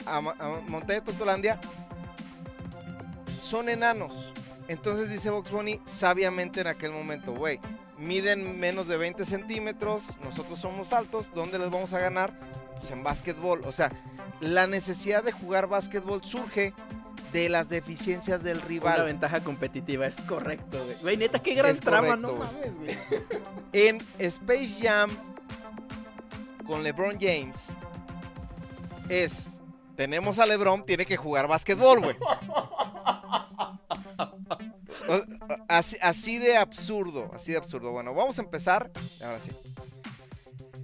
[0.08, 0.22] a, a
[0.68, 1.60] Montaña Totolandia
[3.40, 4.34] son enanos.
[4.72, 7.60] Entonces dice Box Bunny sabiamente en aquel momento, güey,
[7.98, 12.32] miden menos de 20 centímetros, nosotros somos altos, ¿dónde les vamos a ganar?
[12.80, 13.64] Pues en básquetbol.
[13.66, 13.92] O sea,
[14.40, 16.74] la necesidad de jugar básquetbol surge
[17.34, 19.06] de las deficiencias del Una rival.
[19.08, 20.96] ventaja competitiva, es correcto, güey.
[21.02, 22.98] Güey, neta, qué gran Es trama, correcto, no mames, güey.
[23.74, 25.10] En Space Jam
[26.66, 27.66] con LeBron James
[29.10, 29.48] es
[29.98, 32.16] tenemos a LeBron, tiene que jugar básquetbol, güey.
[35.68, 37.92] Así de absurdo, así de absurdo.
[37.92, 38.92] Bueno, vamos a empezar.
[39.24, 39.52] Ahora sí.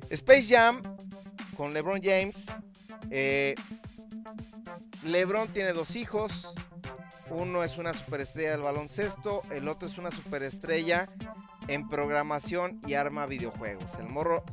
[0.10, 0.82] Space Jam
[1.56, 2.45] con LeBron James.
[3.10, 3.56] eh,
[5.03, 6.53] LeBron tiene dos hijos.
[7.30, 11.10] Uno es una superestrella del baloncesto, el otro es una superestrella
[11.67, 13.95] en programación y arma videojuegos.
[13.95, 14.45] El morro,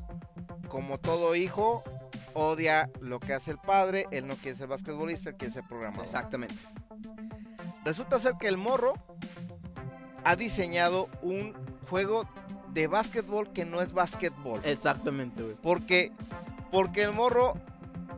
[0.68, 1.85] como todo hijo,
[2.33, 4.07] odia lo que hace el padre.
[4.11, 6.05] Él no quiere ser basquetbolista, él quiere ser programador.
[6.05, 6.57] Exactamente.
[7.85, 8.94] Resulta ser que el morro
[10.25, 11.55] ha diseñado un
[11.89, 12.27] juego
[12.73, 14.61] de básquetbol que no es básquetbol.
[14.65, 15.57] Exactamente, güey.
[15.63, 16.13] Porque,
[16.71, 17.55] porque el morro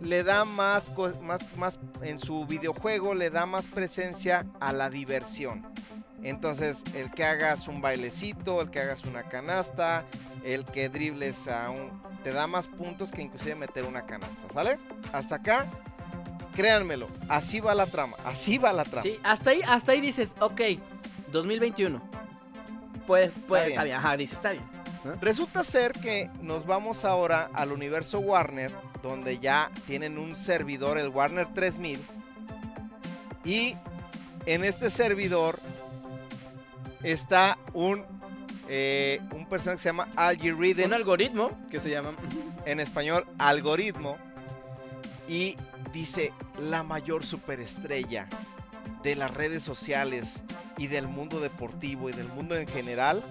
[0.00, 0.90] le da más,
[1.22, 5.66] más, más, en su videojuego le da más presencia a la diversión.
[6.22, 10.04] Entonces, el que hagas un bailecito, el que hagas una canasta,
[10.44, 12.02] el que dribles a un...
[12.24, 14.78] Te da más puntos que inclusive meter una canasta, ¿sale?
[15.12, 15.66] Hasta acá,
[16.56, 19.02] créanmelo, así va la trama, así va la trama.
[19.02, 20.60] Sí, hasta ahí, hasta ahí dices, ok,
[21.36, 22.00] 2021.
[23.06, 23.72] Pues, pues, bien.
[23.72, 24.64] está bien, ajá, dices, está bien.
[25.20, 28.72] Resulta ser que nos vamos ahora al universo Warner,
[29.02, 32.00] donde ya tienen un servidor, el Warner 3000.
[33.44, 33.76] Y
[34.46, 35.60] en este servidor
[37.04, 38.04] está un,
[38.68, 42.12] eh, un personaje que se llama Algorithm, Un algoritmo que se llama.
[42.64, 44.16] en español algoritmo,
[45.28, 45.56] y
[45.92, 46.32] dice
[46.68, 48.26] la mayor superestrella
[49.06, 50.42] de las redes sociales
[50.78, 53.22] y del mundo deportivo y del mundo en general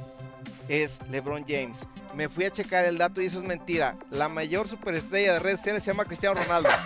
[0.69, 1.85] es LeBron James.
[2.15, 3.97] Me fui a checar el dato y eso es mentira.
[4.09, 6.69] La mayor superestrella de redes sociales se llama Cristiano Ronaldo.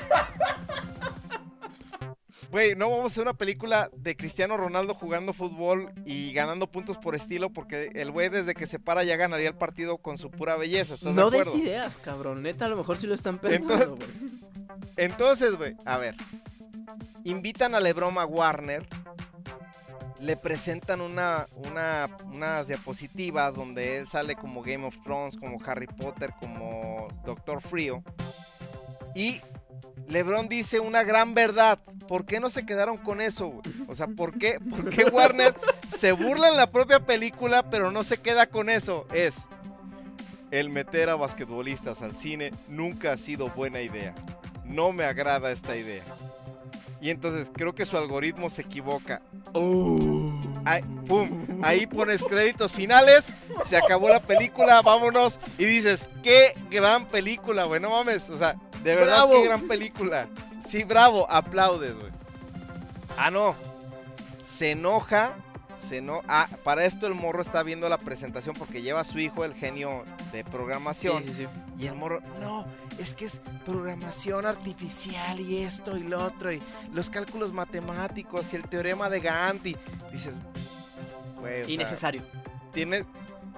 [2.52, 6.98] Güey, no vamos a hacer una película de Cristiano Ronaldo jugando fútbol y ganando puntos
[6.98, 10.32] por estilo porque el güey desde que se para ya ganaría el partido con su
[10.32, 10.96] pura belleza.
[10.96, 12.42] ¿Estás No de des ideas, cabrón.
[12.42, 14.10] Neta, a lo mejor sí lo están pensando, güey.
[14.98, 16.16] Entonces, güey, a ver.
[17.30, 18.88] Invitan a LeBron a Warner.
[20.20, 25.88] Le presentan una, una- unas diapositivas donde él sale como Game of Thrones, como Harry
[25.88, 28.04] Potter, como Doctor Frío.
[29.16, 29.40] Y
[30.08, 31.80] LeBron dice una gran verdad.
[32.08, 33.62] ¿Por qué no se quedaron con eso?
[33.88, 35.56] O sea, ¿por qué, ¿por qué Warner
[35.96, 39.06] se burla en la propia película, pero no se queda con eso?
[39.14, 39.44] Es,
[40.52, 44.16] el meter a basquetbolistas al cine nunca ha sido buena idea
[44.66, 46.04] no me agrada esta idea.
[47.02, 49.22] Y entonces creo que su algoritmo se equivoca.
[50.66, 53.34] Ahí, pum, ahí pones créditos finales,
[53.66, 55.40] se acabó la película, vámonos.
[55.58, 58.30] Y dices, qué gran película, güey, no mames.
[58.30, 59.32] O sea, de verdad, Bravo.
[59.34, 60.28] qué gran película.
[60.66, 62.12] Sí, bravo, aplaudes, güey.
[63.18, 63.56] Ah, no.
[64.46, 65.36] Se enoja,
[65.90, 69.20] se eno- Ah, para esto el morro está viendo la presentación porque lleva a su
[69.20, 71.24] hijo, el genio de Sí, programación.
[71.26, 71.48] sí, sí.
[71.78, 72.66] Y el morro, no,
[73.00, 76.62] es que es programación artificial y esto y lo otro, y
[76.94, 79.66] los cálculos matemáticos y el teorema de Gantt.
[79.66, 79.78] Y
[80.12, 80.36] dices,
[81.40, 82.22] güey, sea, Innecesario.
[82.74, 83.06] tienes,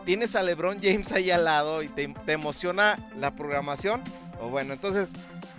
[0.06, 4.01] tienes a LeBron James ahí al lado y te, te emociona la programación.
[4.39, 5.10] O bueno, entonces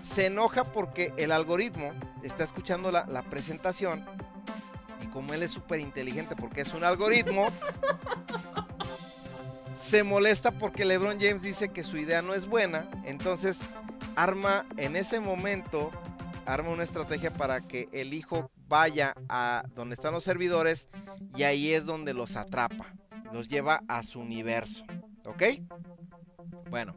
[0.02, 1.92] se enoja porque el algoritmo
[2.22, 4.04] está escuchando la, la presentación.
[5.02, 7.48] Y como él es súper inteligente porque es un algoritmo,
[9.82, 12.88] se molesta porque LeBron James dice que su idea no es buena.
[13.04, 13.58] Entonces
[14.14, 15.90] arma en ese momento,
[16.46, 20.88] arma una estrategia para que el hijo vaya a donde están los servidores
[21.36, 22.94] y ahí es donde los atrapa.
[23.32, 24.84] Los lleva a su universo.
[25.26, 25.42] ¿Ok?
[26.70, 26.94] Bueno.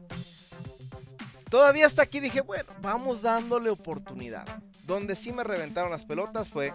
[1.50, 4.44] Todavía hasta aquí dije, bueno, vamos dándole oportunidad.
[4.84, 6.72] Donde sí me reventaron las pelotas fue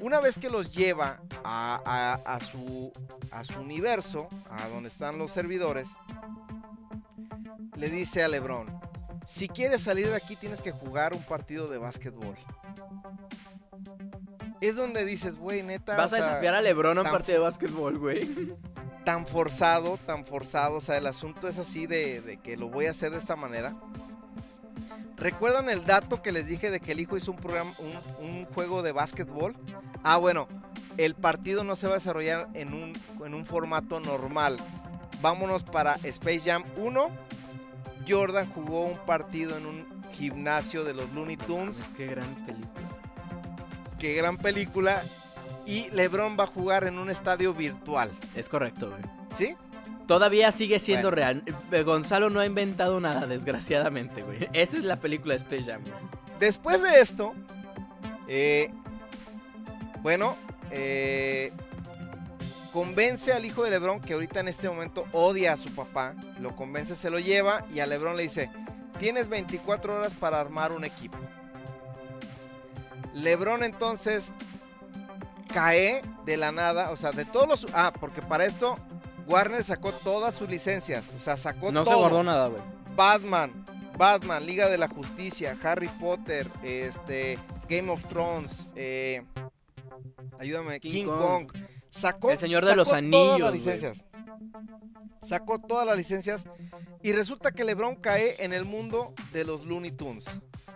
[0.00, 1.80] una vez que los lleva a,
[2.24, 2.92] a- a su,
[3.30, 5.90] a su universo, a donde están los servidores,
[7.76, 8.66] le dice a Lebron,
[9.26, 12.36] si quieres salir de aquí tienes que jugar un partido de básquetbol.
[14.60, 17.44] Es donde dices, güey, neta, Vas o a desafiar a Lebron a un partido de
[17.44, 18.54] básquetbol, güey.
[19.04, 20.76] Tan forzado, tan forzado.
[20.76, 23.36] O sea, el asunto es así de, de que lo voy a hacer de esta
[23.36, 23.74] manera.
[25.16, 28.44] ¿Recuerdan el dato que les dije de que el hijo hizo un programa, un, un
[28.46, 29.54] juego de básquetbol?
[30.02, 30.48] Ah, bueno,
[30.96, 32.92] el partido no se va a desarrollar en un,
[33.24, 34.56] en un formato normal.
[35.22, 37.08] Vámonos para Space Jam 1.
[38.06, 41.84] Jordan jugó un partido en un gimnasio de los Looney Tunes.
[41.96, 42.88] Qué gran película.
[43.98, 45.02] Qué gran película.
[45.66, 48.10] Y LeBron va a jugar en un estadio virtual.
[48.34, 49.02] Es correcto, güey.
[49.34, 49.56] ¿Sí?
[50.06, 51.16] Todavía sigue siendo Bueno.
[51.16, 51.44] real.
[51.72, 54.48] Eh, Gonzalo no ha inventado nada, desgraciadamente, güey.
[54.52, 55.94] Esa es la película de Space Jam, güey.
[56.38, 57.32] Después de esto,
[58.28, 58.70] eh,
[60.02, 60.36] bueno,
[60.70, 61.52] eh,
[62.72, 66.54] convence al hijo de Lebron, que ahorita en este momento odia a su papá, lo
[66.56, 68.50] convence, se lo lleva y a Lebron le dice,
[68.98, 71.16] tienes 24 horas para armar un equipo.
[73.14, 74.32] Lebron entonces
[75.54, 77.66] cae de la nada, o sea, de todos los...
[77.72, 78.76] Ah, porque para esto
[79.28, 82.00] Warner sacó todas sus licencias, o sea, sacó No se todo.
[82.00, 82.60] guardó nada, güey.
[82.96, 83.64] Batman,
[83.96, 87.38] Batman, Liga de la Justicia, Harry Potter, este,
[87.68, 89.22] Game of Thrones, eh,
[90.38, 91.46] ayúdame, King King, Kong.
[91.46, 91.52] Kong.
[91.90, 94.04] Sacó, El Señor de los Anillos, Todas las.
[95.22, 96.44] Sacó todas las licencias
[97.02, 100.24] y resulta que LeBron cae en el mundo de los Looney Tunes.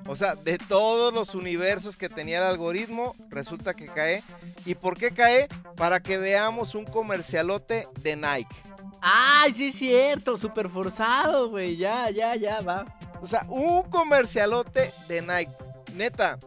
[0.06, 4.22] O sea, de todos los universos que tenía el algoritmo, resulta que cae.
[4.64, 5.48] ¿Y por qué cae?
[5.76, 8.56] Para que veamos un comercialote de Nike.
[9.00, 10.36] ¡Ay, sí es cierto!
[10.36, 11.76] Súper forzado, güey.
[11.76, 12.86] Ya, ya, ya, va.
[13.20, 15.52] O sea, un comercialote de Nike.
[15.94, 16.38] Neta.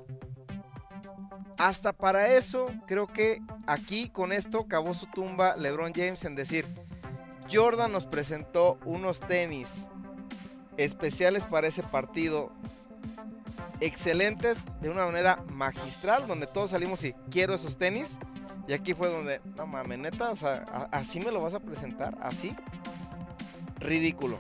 [1.57, 6.65] Hasta para eso, creo que aquí con esto cavó su tumba LeBron James en decir,
[7.51, 9.87] Jordan nos presentó unos tenis
[10.77, 12.51] especiales para ese partido
[13.79, 18.17] excelentes de una manera magistral, donde todos salimos y quiero esos tenis.
[18.67, 22.17] Y aquí fue donde, no mames, neta, o sea, así me lo vas a presentar,
[22.21, 22.55] así.
[23.77, 24.39] Ridículo.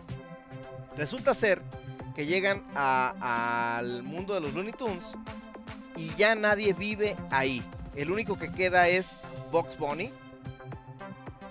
[0.95, 1.61] Resulta ser
[2.15, 5.17] que llegan al mundo de los Looney Tunes
[5.97, 7.63] y ya nadie vive ahí.
[7.95, 9.17] El único que queda es
[9.51, 10.11] Box Bunny.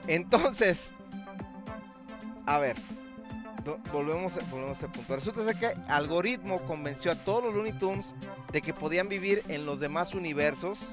[0.06, 0.92] Entonces,
[2.54, 2.76] a ver,
[3.92, 5.14] volvemos, a- volvemos a este punto.
[5.16, 8.14] Resulta ser que Algoritmo convenció a todos los Looney Tunes
[8.52, 10.92] de que podían vivir en los demás universos.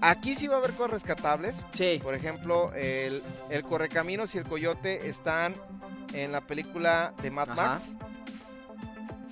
[0.00, 1.62] Aquí sí va a haber cosas rescatables.
[1.72, 2.00] Sí.
[2.02, 5.54] Por ejemplo, el, el Correcaminos y el Coyote están
[6.12, 7.54] en la película de Mad Ajá.
[7.70, 7.94] Max.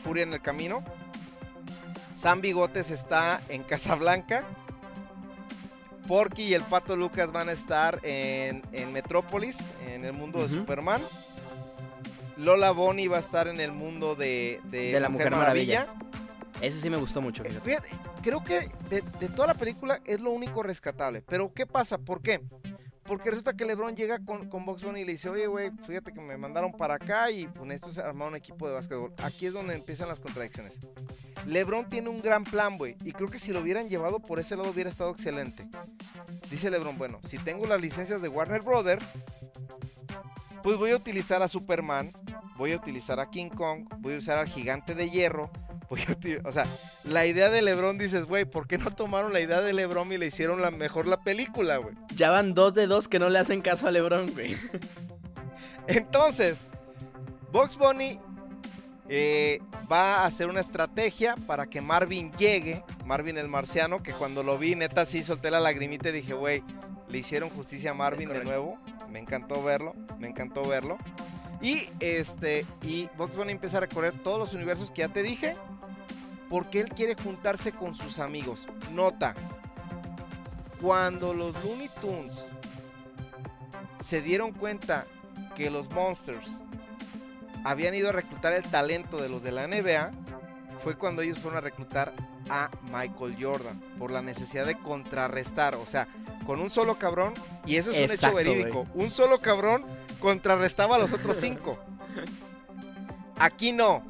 [0.02, 0.82] Furia en el Camino.
[2.14, 4.44] Sam Bigotes está en Casablanca.
[6.06, 9.56] Porky y el Pato Lucas van a estar en, en Metrópolis,
[10.04, 10.48] en el mundo de.
[10.48, 11.02] Superman.
[12.36, 15.86] Lola Bonnie va a estar en el mundo de, de De la Mujer Maravilla.
[15.86, 16.04] Maravilla.
[16.60, 17.44] Eso sí me gustó mucho.
[17.44, 17.90] Eh, fíjate,
[18.22, 21.22] creo que de, de toda la película es lo único rescatable.
[21.22, 21.98] Pero ¿qué pasa?
[21.98, 22.40] ¿Por qué?
[23.06, 26.20] Porque resulta que LeBron llega con, con Box y le dice, oye, güey, fíjate que
[26.20, 29.12] me mandaron para acá y pues necesito armar un equipo de básquetbol.
[29.22, 30.78] Aquí es donde empiezan las contradicciones.
[31.46, 34.56] LeBron tiene un gran plan, güey, y creo que si lo hubieran llevado por ese
[34.56, 35.68] lado hubiera estado excelente.
[36.50, 39.04] Dice LeBron, bueno, si tengo las licencias de Warner Brothers,
[40.64, 42.10] pues voy a utilizar a Superman,
[42.56, 45.50] voy a utilizar a King Kong, voy a usar al gigante de hierro,
[45.90, 46.66] voy a o sea,
[47.04, 50.16] la idea de LeBron dices, güey, ¿por qué no tomaron la idea de LeBron y
[50.16, 51.94] le hicieron la mejor la película, güey?
[52.16, 54.56] Ya van dos de dos que no le hacen caso a LeBron, güey.
[55.86, 56.60] Entonces,
[57.52, 58.18] Box Bunny
[59.10, 59.60] eh,
[59.92, 64.56] va a hacer una estrategia para que Marvin llegue, Marvin el marciano, que cuando lo
[64.56, 66.62] vi, neta, sí solté la lagrimita y dije, güey,
[67.06, 68.78] le hicieron justicia a Marvin de nuevo.
[69.14, 70.98] Me encantó verlo, me encantó verlo.
[71.62, 75.56] Y este, y Box Bunny empieza a recorrer todos los universos que ya te dije,
[76.50, 78.66] porque él quiere juntarse con sus amigos.
[78.90, 79.36] Nota,
[80.80, 82.48] cuando los Looney Tunes
[84.00, 85.06] se dieron cuenta
[85.54, 86.50] que los Monsters
[87.62, 90.10] habían ido a reclutar el talento de los de la NBA,
[90.80, 92.12] fue cuando ellos fueron a reclutar
[92.48, 96.08] a Michael Jordan por la necesidad de contrarrestar, o sea,
[96.46, 97.34] con un solo cabrón,
[97.66, 99.84] y eso es un hecho verídico, un solo cabrón
[100.20, 101.78] contrarrestaba a los otros cinco.
[103.38, 104.02] Aquí no.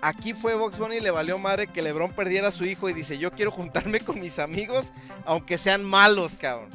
[0.00, 2.92] Aquí fue Box Bunny y le valió madre que LeBron perdiera a su hijo y
[2.92, 4.90] dice, yo quiero juntarme con mis amigos,
[5.24, 6.70] aunque sean malos, cabrón.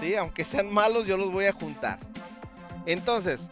[0.00, 1.98] Sí, aunque sean malos, yo los voy a juntar.
[2.86, 3.50] Entonces,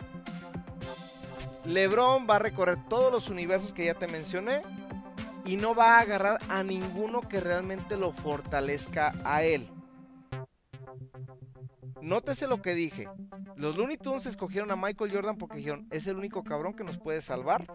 [1.66, 4.62] LeBron va a recorrer todos los universos que ya te mencioné
[5.44, 9.68] y no va a agarrar a ninguno que realmente lo fortalezca a él.
[12.00, 13.08] Nótese lo que dije.
[13.56, 16.96] Los Looney Tunes escogieron a Michael Jordan porque dijeron, es el único cabrón que nos
[16.98, 17.66] puede salvar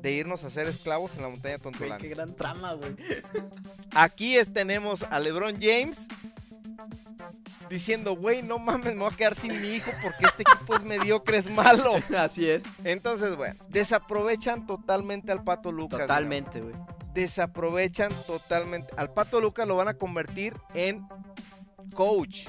[0.00, 2.00] de irnos a ser esclavos en la montaña Tontolán.
[2.00, 2.96] qué gran trama, güey.
[3.94, 6.08] Aquí es- tenemos a LeBron James
[7.70, 10.82] diciendo, güey, no mames, me voy a quedar sin mi hijo porque este equipo es
[10.82, 11.94] mediocre, es malo.
[12.18, 12.64] Así es.
[12.84, 16.00] Entonces, bueno, desaprovechan totalmente al Pato Lucas.
[16.00, 16.74] Totalmente, güey.
[17.14, 18.92] Desaprovechan totalmente.
[18.96, 21.06] Al Pato Lucas lo van a convertir en
[21.94, 22.48] coach.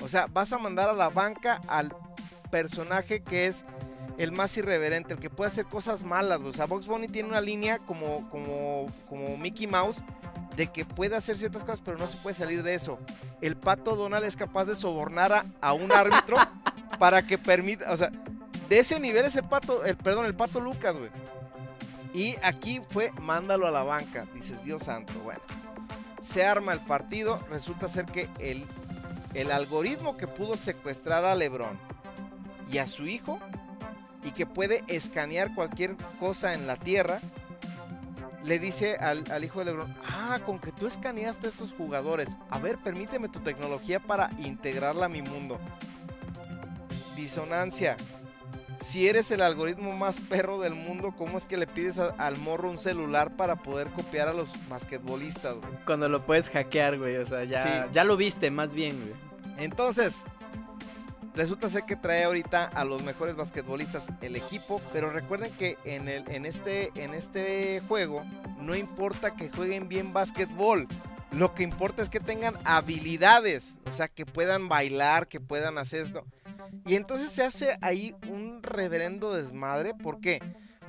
[0.00, 1.94] O sea, vas a mandar a la banca al
[2.50, 3.64] personaje que es
[4.16, 6.40] el más irreverente, el que puede hacer cosas malas.
[6.40, 10.02] O sea, Box Bunny tiene una línea como, como, como Mickey Mouse
[10.56, 12.98] de que puede hacer ciertas cosas, pero no se puede salir de eso.
[13.40, 16.36] El pato Donald es capaz de sobornar a, a un árbitro
[16.98, 18.10] para que permita, o sea,
[18.68, 21.10] de ese nivel es el pato, el, perdón, el pato Lucas, güey.
[22.12, 25.40] Y aquí fue, mándalo a la banca, dices, Dios santo, bueno.
[26.22, 28.64] Se arma el partido, resulta ser que el,
[29.34, 31.78] el algoritmo que pudo secuestrar a Lebron
[32.70, 33.40] y a su hijo,
[34.24, 37.20] y que puede escanear cualquier cosa en la Tierra,
[38.44, 42.28] le dice al, al hijo de Lebron, ah, con que tú escaneaste a estos jugadores,
[42.50, 45.58] a ver, permíteme tu tecnología para integrarla a mi mundo.
[47.16, 47.96] Disonancia.
[48.80, 52.36] Si eres el algoritmo más perro del mundo, ¿cómo es que le pides a- al
[52.38, 55.72] morro un celular para poder copiar a los basquetbolistas, güey?
[55.86, 57.16] Cuando lo puedes hackear, güey.
[57.16, 57.88] O sea, ya, Sí.
[57.92, 59.14] ya lo viste más bien, güey.
[59.64, 60.24] Entonces,
[61.34, 66.08] resulta ser que trae ahorita a los mejores basquetbolistas el equipo, pero recuerden que en,
[66.08, 68.24] el, en, este, en este juego
[68.58, 70.86] no importa que jueguen bien basquetbol.
[71.32, 76.02] Lo que importa es que tengan habilidades, o sea, que puedan bailar, que puedan hacer
[76.02, 76.24] esto.
[76.86, 79.94] Y entonces se hace ahí un reverendo desmadre.
[79.94, 80.40] ¿Por qué?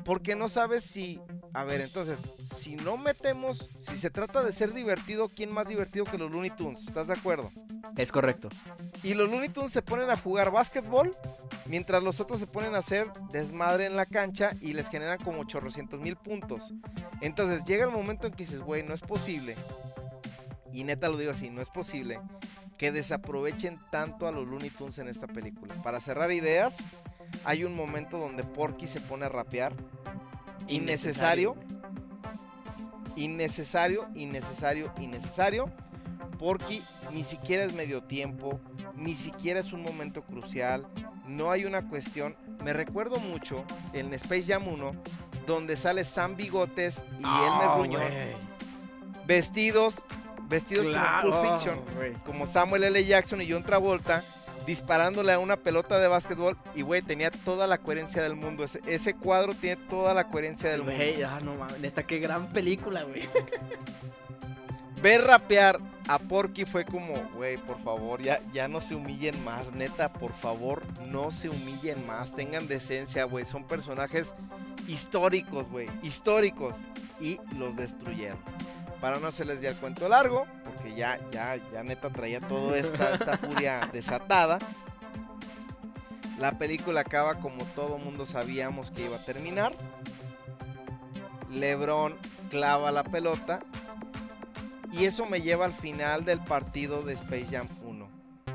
[0.04, 1.20] Porque no sabes si
[1.56, 2.20] a ver, entonces,
[2.54, 6.50] si no metemos, si se trata de ser divertido, ¿quién más divertido que los Looney
[6.50, 6.86] Tunes?
[6.86, 7.50] ¿Estás de acuerdo?
[7.96, 8.50] Es correcto.
[9.04, 11.16] Y los Looney Tunes se ponen a jugar básquetbol,
[11.66, 15.40] mientras los otros se ponen a hacer desmadre en la cancha y les generan como
[15.40, 16.74] 800 mil puntos.
[17.22, 19.56] Entonces llega el momento en que dices, güey, no es posible.
[20.74, 22.20] Y neta lo digo así, no es posible
[22.78, 25.74] que desaprovechen tanto a los Looney Tunes en esta película.
[25.76, 26.78] Para cerrar ideas,
[27.46, 29.74] hay un momento donde Porky se pone a rapear.
[30.68, 31.56] Innecesario.
[33.16, 35.72] Innecesario, innecesario, innecesario.
[36.38, 38.60] Porky ni siquiera es medio tiempo,
[38.96, 40.86] ni siquiera es un momento crucial,
[41.28, 42.36] no hay una cuestión.
[42.64, 43.64] Me recuerdo mucho
[43.94, 44.92] en Space Jam 1,
[45.48, 48.46] donde sale Sam Bigotes y Ah, Elmer Gruñón
[49.26, 50.04] vestidos,
[50.50, 52.14] vestidos Claro, como Pulp Fiction, güey.
[52.26, 53.06] como Samuel L.
[53.06, 54.24] Jackson y John Travolta,
[54.66, 56.58] disparándole a una pelota de básquetbol.
[56.74, 58.64] Y güey, tenía toda la coherencia del mundo.
[58.64, 60.96] Ese, ese cuadro tiene toda la coherencia del mundo.
[60.96, 63.28] Güey, ah, no mames, neta, qué gran película, güey.
[65.02, 69.72] Ver rapear a Porky fue como, güey, por favor, ya, ya no se humillen más,
[69.74, 74.34] neta, por favor, no se humillen más, tengan decencia, güey, son personajes
[74.88, 76.78] históricos, güey, históricos,
[77.20, 78.40] y los destruyeron.
[79.02, 83.14] Para no hacerles ya el cuento largo, porque ya, ya, ya neta traía toda esta,
[83.14, 84.60] esta furia desatada.
[86.38, 89.74] La película acaba como todo mundo sabíamos que iba a terminar.
[91.50, 92.16] LeBron
[92.50, 93.62] clava la pelota
[94.92, 98.05] y eso me lleva al final del partido de Space Jam 1.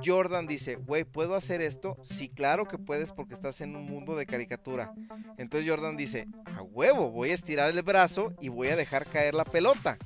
[0.04, 1.96] Jordan dice, güey, ¿puedo hacer esto?
[2.02, 4.92] Sí, claro que puedes porque estás en un mundo de caricatura.
[5.36, 6.26] Entonces Jordan dice,
[6.56, 9.98] a huevo, voy a estirar el brazo y voy a dejar caer la pelota.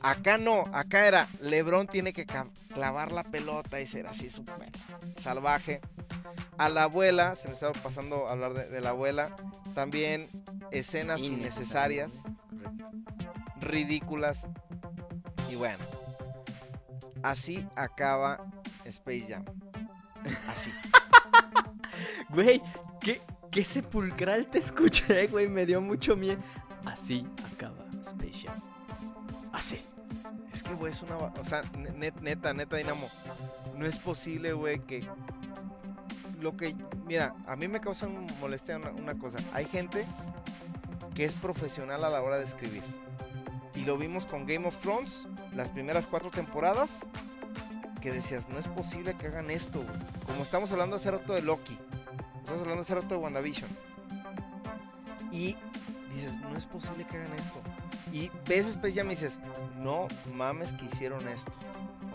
[0.00, 2.24] Acá no, acá era, Lebron tiene que
[2.72, 4.70] clavar la pelota y ser así súper
[5.16, 5.80] salvaje.
[6.56, 9.34] A la abuela, se me estaba pasando a hablar de, de la abuela,
[9.74, 10.28] también
[10.70, 12.22] escenas innecesarias,
[13.60, 14.46] ridículas.
[15.50, 15.84] Y bueno,
[17.22, 18.44] así acaba
[18.88, 19.44] Space Jam.
[20.48, 20.72] Así.
[22.28, 22.60] Güey,
[23.00, 23.20] qué,
[23.50, 25.48] qué sepulcral te escuché, güey.
[25.48, 26.38] Me dio mucho miedo.
[26.84, 28.54] Así acaba Space Jam.
[29.52, 29.80] Así.
[30.52, 31.16] Es que, güey, es una...
[31.16, 33.08] O sea, ne- net- neta, neta, Dinamo.
[33.76, 35.04] No es posible, güey, que...
[36.40, 36.76] Lo que...
[37.06, 38.06] Mira, a mí me causa
[38.40, 39.38] molestia una, una cosa.
[39.52, 40.06] Hay gente
[41.14, 42.82] que es profesional a la hora de escribir.
[43.74, 47.06] Y lo vimos con Game of Thrones, las primeras cuatro temporadas,
[48.00, 49.98] que decías, no es posible que hagan esto, güey.
[50.26, 51.78] Como estamos hablando hace rato de Loki.
[52.38, 53.68] Estamos hablando hace rato de WandaVision.
[55.30, 55.56] Y
[56.14, 57.60] dices, no es posible que hagan esto.
[58.12, 59.38] Y ves Space Jam y dices,
[59.76, 61.52] no mames que hicieron esto.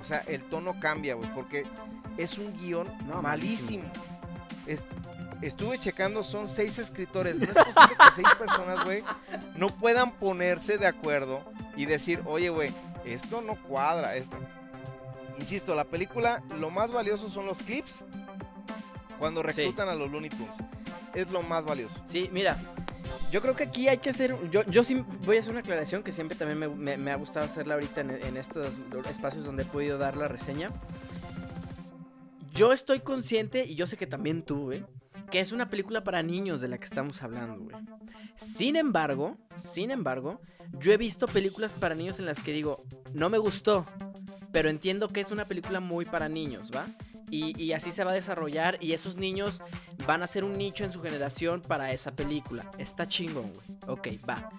[0.02, 1.66] O sea, el tono cambia, güey, porque
[2.18, 3.84] es un guion No, malísimo.
[4.66, 4.86] Es-
[5.42, 7.36] estuve checando, son seis escritores.
[7.36, 9.04] No es posible que seis personas, güey,
[9.56, 11.44] no puedan ponerse de acuerdo
[11.78, 12.74] y decir, oye, güey,
[13.06, 14.38] esto no cuadra, esto.
[15.40, 18.04] Insisto, la película, lo más valioso son los clips
[19.20, 19.48] cuando Sí.
[19.48, 20.56] reclutan a los Looney Tunes.
[21.14, 21.96] Es lo más valioso.
[22.06, 22.58] Sí, mira.
[23.32, 24.36] Yo creo que aquí hay que hacer.
[24.52, 27.16] Yo, yo sí voy a hacer una aclaración que siempre también me, me- me ha
[27.16, 28.68] gustado hacerla ahorita en, en estos
[29.10, 30.70] espacios donde he podido dar la reseña.
[32.54, 34.86] Yo estoy consciente, y yo sé que también tú, güey,
[35.32, 37.76] que es una película para niños de la que estamos hablando, güey.
[38.36, 40.40] Sin embargo, sin embargo,
[40.80, 43.86] yo he visto películas para niños en las que digo, no me gustó,
[44.54, 46.86] pero entiendo que es una película muy para niños, ¿va?
[47.32, 49.60] Y, así se va a desarrollar y esos niños
[50.06, 52.70] van a ser un nicho en su generación para esa película.
[52.78, 53.78] Está chingón, güey.
[53.88, 54.52] Ok, va.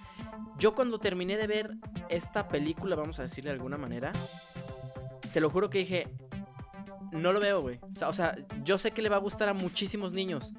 [0.59, 1.71] Yo cuando terminé de ver
[2.09, 4.11] esta película, vamos a decirle de alguna manera,
[5.33, 6.09] te lo juro que dije,
[7.13, 7.79] no lo veo, güey.
[7.81, 10.53] O sea, o sea, yo sé que le va a gustar a muchísimos niños,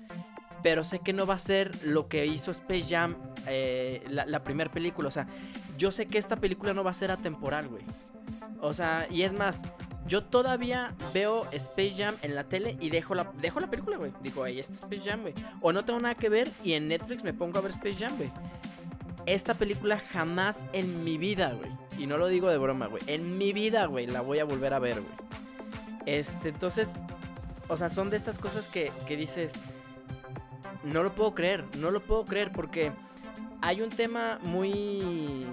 [0.63, 4.41] pero sé que no va a ser lo que hizo Space Jam, eh, la, la
[4.41, 5.09] primera película.
[5.09, 5.27] O sea,
[5.77, 7.83] yo sé que esta película no va a ser atemporal, güey.
[8.61, 9.61] O sea, y es más,
[10.07, 14.11] yo todavía veo Space Jam en la tele y dejo la, dejo la película, güey.
[14.21, 15.33] Digo, ahí está Space Jam, güey.
[15.61, 18.15] O no tengo nada que ver y en Netflix me pongo a ver Space Jam,
[18.17, 18.31] güey.
[19.25, 21.71] Esta película jamás en mi vida, güey.
[21.97, 23.01] Y no lo digo de broma, güey.
[23.07, 25.13] En mi vida, güey, la voy a volver a ver, güey.
[26.05, 26.89] Este, entonces,
[27.67, 29.53] o sea, son de estas cosas que, que dices,
[30.83, 32.91] no lo puedo creer, no lo puedo creer porque
[33.61, 35.47] hay un tema muy...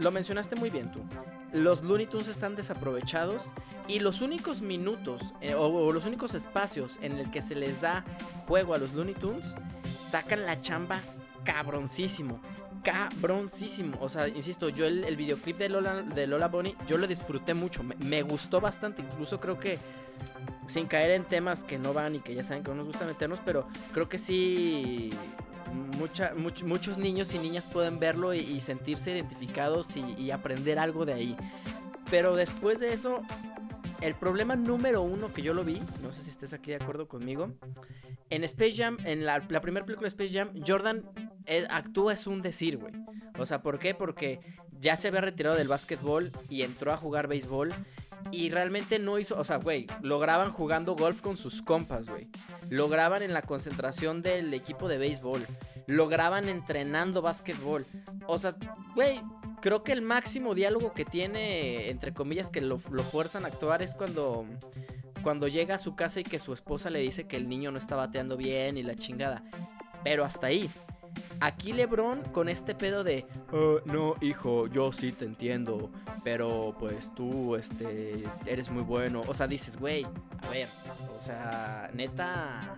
[0.00, 1.00] Lo mencionaste muy bien tú.
[1.52, 3.52] Los Looney Tunes están desaprovechados
[3.86, 8.04] y los únicos minutos eh, o, los únicos espacios en el que se les da
[8.46, 9.46] juego a los Looney Tunes
[10.08, 11.00] sacan la chamba
[11.44, 12.40] cabroncísimo.
[12.82, 13.98] Cabroncísimo.
[14.00, 17.54] O sea, insisto, yo el, el videoclip de Lola, de Lola Bonnie, yo lo disfruté
[17.54, 17.82] mucho.
[17.82, 19.02] Me, me gustó bastante.
[19.02, 19.78] Incluso creo que,
[20.66, 23.04] sin caer en temas que no van y que ya saben que no nos gusta
[23.04, 25.10] meternos, pero creo que sí,
[25.96, 31.14] mucha, much- muchos niños y niñas pueden verlo y, sentirse identificados y, aprender algo de
[31.14, 31.36] ahí.
[32.10, 33.22] Pero después de eso,
[34.00, 37.08] el problema número uno que yo lo vi, no sé si estés aquí de acuerdo
[37.08, 37.50] conmigo,
[38.30, 41.04] en Space Jam, en la, la primera película de Space Jam, Jordan
[41.46, 42.92] eh, actúa es un decir, güey.
[43.38, 43.94] O sea, ¿por qué?
[43.94, 44.40] Porque
[44.80, 47.72] ya se había retirado del básquetbol y entró a jugar béisbol.
[48.30, 52.28] Y realmente no hizo, o sea, güey, lo graban jugando golf con sus compas, güey.
[52.70, 55.46] Lo graban en la concentración del equipo de béisbol.
[55.86, 57.86] Lo graban entrenando básquetbol.
[58.26, 58.54] O sea,
[58.94, 59.22] güey,
[59.60, 63.82] creo que el máximo diálogo que tiene, entre comillas, que lo, lo fuerzan a actuar
[63.82, 64.44] es cuando,
[65.22, 67.78] cuando llega a su casa y que su esposa le dice que el niño no
[67.78, 69.42] está bateando bien y la chingada.
[70.04, 70.68] Pero hasta ahí.
[71.40, 75.90] Aquí LeBron con este pedo de, "Oh, no, hijo, yo sí te entiendo,
[76.24, 79.22] pero pues tú, este, eres muy bueno.
[79.28, 80.68] O sea, dices, güey, a ver,
[81.16, 82.76] o sea, neta,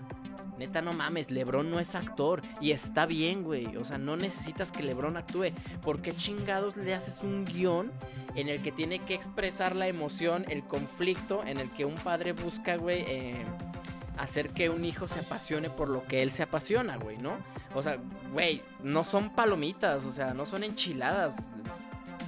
[0.59, 3.77] neta, no mames, LeBron no es actor y está bien, güey.
[3.77, 5.53] O sea, no necesitas que LeBron actúe.
[5.81, 7.91] ¿Por qué chingados le haces un guion
[8.35, 12.33] en el que tiene que expresar la emoción, el conflicto, en el que un padre
[12.35, 13.45] busca, güey, eh,
[14.21, 17.39] hacer que un hijo se apasione por lo que él se apasiona, güey, ¿no?
[17.75, 17.99] O sea,
[18.33, 21.51] güey, no son palomitas, o sea, no son enchiladas.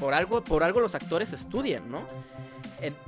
[0.00, 2.02] Por algo, por algo los actores estudian, ¿no?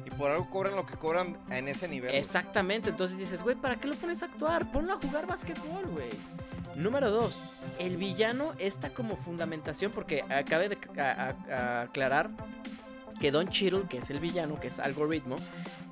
[0.04, 2.14] Y por algo cobran lo que cobran en ese nivel.
[2.14, 4.70] Exactamente, entonces dices, güey, ¿para qué lo pones a actuar?
[4.70, 6.10] Ponlo a jugar básquetbol, güey.
[6.76, 7.40] Número dos,
[7.78, 10.78] el villano está como fundamentación porque acabe de
[11.52, 12.30] aclarar
[13.20, 15.36] que Don Cheadle, que es el villano, que es algoritmo,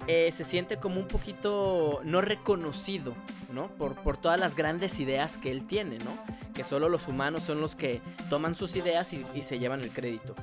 [0.06, 3.14] eh, se siente como un poquito no reconocido,
[3.52, 3.68] ¿no?
[3.68, 6.16] Por, por todas las grandes ideas que él tiene, ¿no?
[6.54, 9.90] Que solo los humanos son los que toman sus ideas y, y se llevan el
[9.90, 10.34] crédito.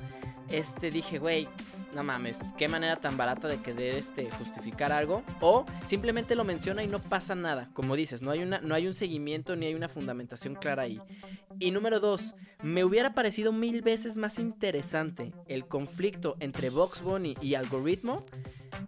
[0.48, 1.48] Este dije, güey,
[1.94, 5.22] no mames, qué manera tan barata de querer este, justificar algo.
[5.40, 7.70] O simplemente lo menciona y no pasa nada.
[7.72, 11.00] Como dices, no hay, una, no hay un seguimiento ni hay una fundamentación clara ahí.
[11.58, 17.34] Y número dos, me hubiera parecido mil veces más interesante el conflicto entre Box Bunny
[17.40, 18.24] y Algoritmo.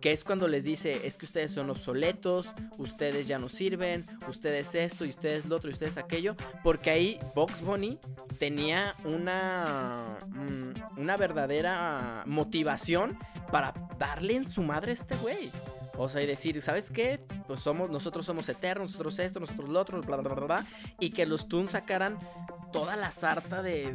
[0.01, 2.49] Que es cuando les dice, es que ustedes son obsoletos,
[2.79, 6.35] ustedes ya no sirven, ustedes esto y ustedes lo otro y ustedes aquello.
[6.65, 7.99] Porque ahí Box Bunny
[8.39, 12.92] tenía una, mm, una verdadera motivación
[13.51, 15.51] para darle en su madre a este güey.
[15.97, 17.21] O sea, y decir, ¿sabes qué?
[17.47, 20.67] Pues somos, nosotros somos eternos, nosotros esto, nosotros lo otro, bla, bla, bla, bla.
[20.99, 22.19] Y que los Toons sacaran
[22.73, 23.95] toda la sarta de,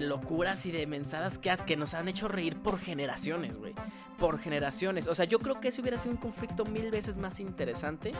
[0.00, 3.74] locuras y de mensadas que, que nos han hecho reír por generaciones, güey.
[4.18, 5.06] Por generaciones.
[5.06, 8.12] O sea, yo creo que ese hubiera sido un conflicto mil veces más interesante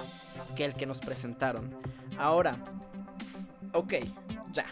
[0.56, 1.76] que el que nos presentaron.
[2.18, 2.56] Ahora,
[3.72, 3.94] ok,
[4.52, 4.64] ya.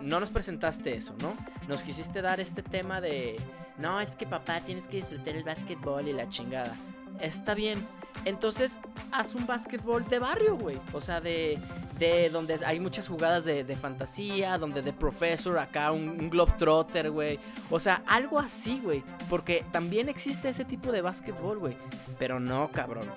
[0.00, 1.36] No nos presentaste eso, ¿no?
[1.68, 3.36] Nos quisiste dar este tema de,
[3.80, 6.76] no, es que papá tienes que disfrutar el básquetbol y la chingada.
[7.20, 7.84] Está bien.
[8.24, 8.78] Entonces,
[9.12, 10.78] haz un básquetbol de barrio, güey.
[10.92, 11.58] O sea, de,
[11.98, 17.10] de donde hay muchas jugadas de, de fantasía, donde de profesor, acá un, un globetrotter,
[17.10, 17.38] güey.
[17.70, 19.02] O sea, algo así, güey.
[19.28, 21.76] Porque también existe ese tipo de básquetbol, güey.
[22.18, 23.08] Pero no, cabrón.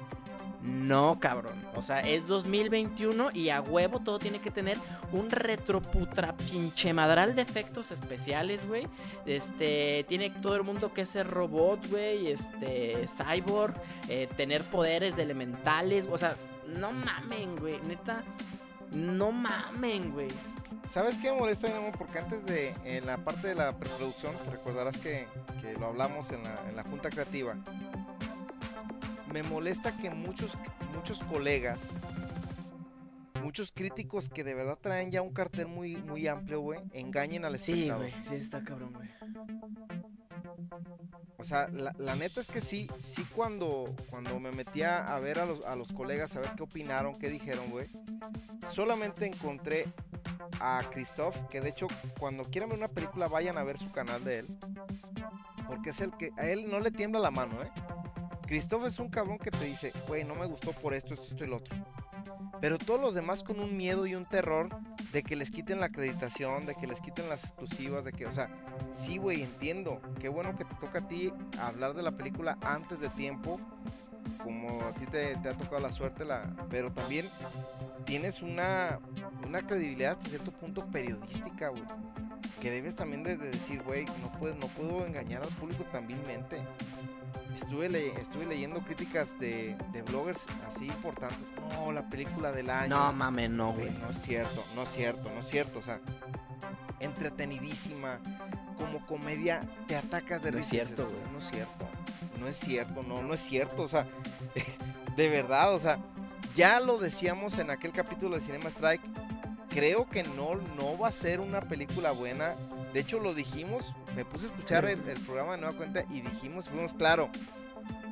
[0.64, 1.62] No, cabrón.
[1.76, 4.78] O sea, es 2021 y a huevo todo tiene que tener
[5.12, 8.88] un retroputra pinche madral de efectos especiales, güey.
[9.26, 12.32] Este, tiene todo el mundo que ser robot, güey.
[12.32, 13.74] Este, cyborg,
[14.08, 16.08] eh, tener poderes de elementales.
[16.10, 16.38] O sea,
[16.78, 17.82] no mamen, güey.
[17.82, 18.24] Neta,
[18.94, 20.30] no mamen, güey.
[20.90, 21.68] ¿Sabes qué me molesta?
[21.98, 22.74] Porque antes de,
[23.06, 25.28] la parte de la preproducción, te recordarás que,
[25.62, 27.56] que lo hablamos en la, en la junta creativa.
[29.32, 30.52] Me molesta que muchos,
[30.94, 31.80] muchos colegas,
[33.42, 37.58] muchos críticos que de verdad traen ya un cartel muy, muy amplio, güey, engañen al
[37.60, 38.10] Sí, espectador.
[38.12, 38.24] güey.
[38.28, 39.10] Sí, está cabrón, güey.
[41.38, 45.40] O sea, la, la neta es que sí, sí cuando, cuando me metía a ver
[45.40, 47.88] a los, a los colegas, a ver qué opinaron, qué dijeron, güey.
[48.72, 49.88] Solamente encontré
[50.62, 54.24] a Christoph, que de hecho cuando quieran ver una película vayan a ver su canal
[54.24, 54.48] de él.
[55.68, 57.72] Porque es el que a él no le tiembla la mano, ¿eh?
[58.54, 61.44] Christoph es un cabrón que te dice, güey, no me gustó por esto, esto, esto
[61.44, 61.76] y lo otro.
[62.62, 64.70] Pero todos los demás con un miedo y un terror
[65.12, 68.32] de que les quiten la acreditación, de que les quiten las exclusivas, de que, o
[68.32, 68.52] sea,
[68.92, 70.00] sí, güey, entiendo.
[70.20, 73.60] Qué bueno que te toca a ti hablar de la película antes de tiempo,
[74.44, 77.28] como a ti te, ha tocado la suerte, la, pero también
[78.06, 79.00] tienes una,
[79.48, 81.82] una credibilidad hasta cierto punto periodística, güey.
[82.62, 86.62] Que debes también de, de decir, güey, no no puedo engañar al público tan vilmente.
[87.56, 91.38] Estuve, le- estuve leyendo críticas de, de bloggers así importantes.
[91.76, 92.90] No, la película del año.
[92.96, 95.80] No mamen, no, Güey, no es cierto, no es cierto, no es cierto.
[95.80, 96.00] O sea,
[97.00, 98.20] entretenidísima,
[98.78, 101.32] como comedia, te atacas de No es risa cierto, güey.
[101.32, 101.86] No es cierto,
[102.40, 103.84] no es cierto, no, no es cierto.
[103.84, 104.08] O sea,
[105.18, 106.00] de verdad, o sea,
[106.56, 109.02] ya lo decíamos en aquel capítulo de Cinema Strike.
[109.70, 112.56] creo que no, no va a ser una película buena.
[112.94, 116.22] De hecho, lo dijimos, me puse a escuchar el, el programa de Nueva Cuenta y
[116.22, 117.30] dijimos, fuimos claro,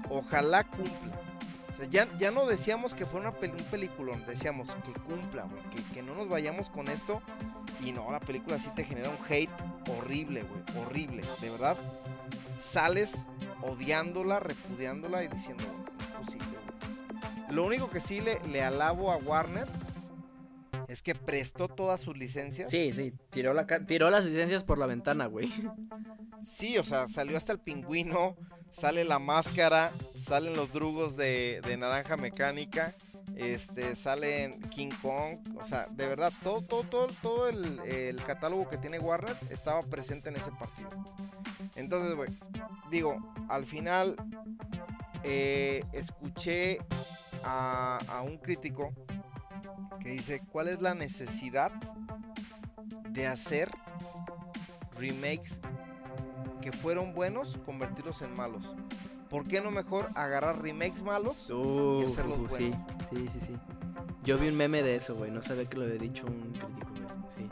[0.09, 1.19] ojalá cumpla.
[1.71, 5.61] O sea, ya, ya no decíamos que fuera una un peliculón, decíamos que cumpla, güey,
[5.69, 7.21] que, que no nos vayamos con esto.
[7.83, 9.49] Y no, la película sí te genera un hate
[9.87, 11.77] horrible, güey, horrible, de verdad.
[12.57, 13.27] Sales
[13.61, 17.55] odiándola, repudiándola y diciendo, "No es posible, güey".
[17.55, 19.67] Lo único que sí le, le alabo a Warner
[20.87, 22.69] es que prestó todas sus licencias.
[22.71, 25.51] Sí, sí, tiró, la, tiró las licencias por la ventana, güey.
[26.41, 28.35] Sí, o sea, salió hasta el pingüino,
[28.69, 32.95] sale la máscara, salen los drugos de, de naranja mecánica,
[33.35, 38.69] este, salen King Kong, o sea, de verdad, todo, todo, todo, todo el, el catálogo
[38.69, 40.89] que tiene Warner estaba presente en ese partido.
[41.75, 42.29] Entonces, güey,
[42.89, 43.15] digo,
[43.47, 44.15] al final
[45.23, 46.79] eh, escuché
[47.43, 48.93] a, a un crítico
[49.99, 51.71] que dice, ¿cuál es la necesidad
[53.09, 53.69] de hacer
[54.97, 55.59] remakes
[56.61, 58.75] que fueron buenos, convertirlos en malos?
[59.29, 61.49] ¿Por qué no mejor agarrar remakes malos?
[61.49, 62.79] Uh, hacerlos uh, sí, buenos.
[63.09, 63.53] sí, sí, sí.
[64.23, 65.31] Yo vi un meme de eso, güey.
[65.31, 67.07] No sabía que lo había dicho un crítico, güey.
[67.35, 67.49] Sí.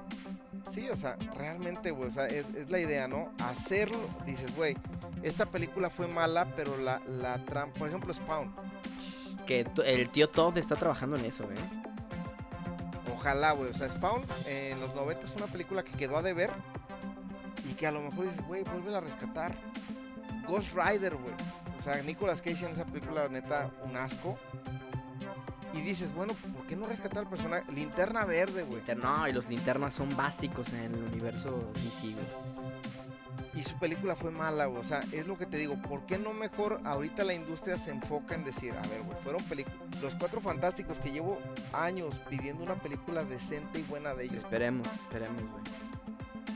[0.69, 3.31] Sí, o sea, realmente, güey, o sea, es, es la idea, ¿no?
[3.39, 4.77] Hacerlo, dices, güey,
[5.23, 8.53] esta película fue mala, pero la, la trama, por ejemplo, Spawn,
[9.47, 11.57] Que el tío Todd está trabajando en eso, güey.
[13.19, 16.21] Ojalá, güey, o sea, Spawn eh, en los 90 es una película que quedó a
[16.21, 16.51] deber
[17.69, 19.53] y que a lo mejor dices, güey, vuelve a rescatar.
[20.47, 21.35] Ghost Rider, güey,
[21.77, 24.37] o sea, Nicolas Cage en esa película, neta, un asco.
[25.73, 27.71] Y dices, bueno, ¿por qué no rescatar al personaje?
[27.71, 28.81] Linterna verde, güey.
[28.97, 32.58] No, y los linternas son básicos en el universo DC, güey.
[33.59, 34.79] Y su película fue mala, güey.
[34.79, 35.75] O sea, es lo que te digo.
[35.81, 39.43] ¿Por qué no mejor ahorita la industria se enfoca en decir, a ver, güey, fueron
[39.43, 39.77] películas.
[40.01, 41.37] Los cuatro fantásticos que llevo
[41.73, 44.37] años pidiendo una película decente y buena de ellos.
[44.37, 45.63] Esperemos, esperemos, güey.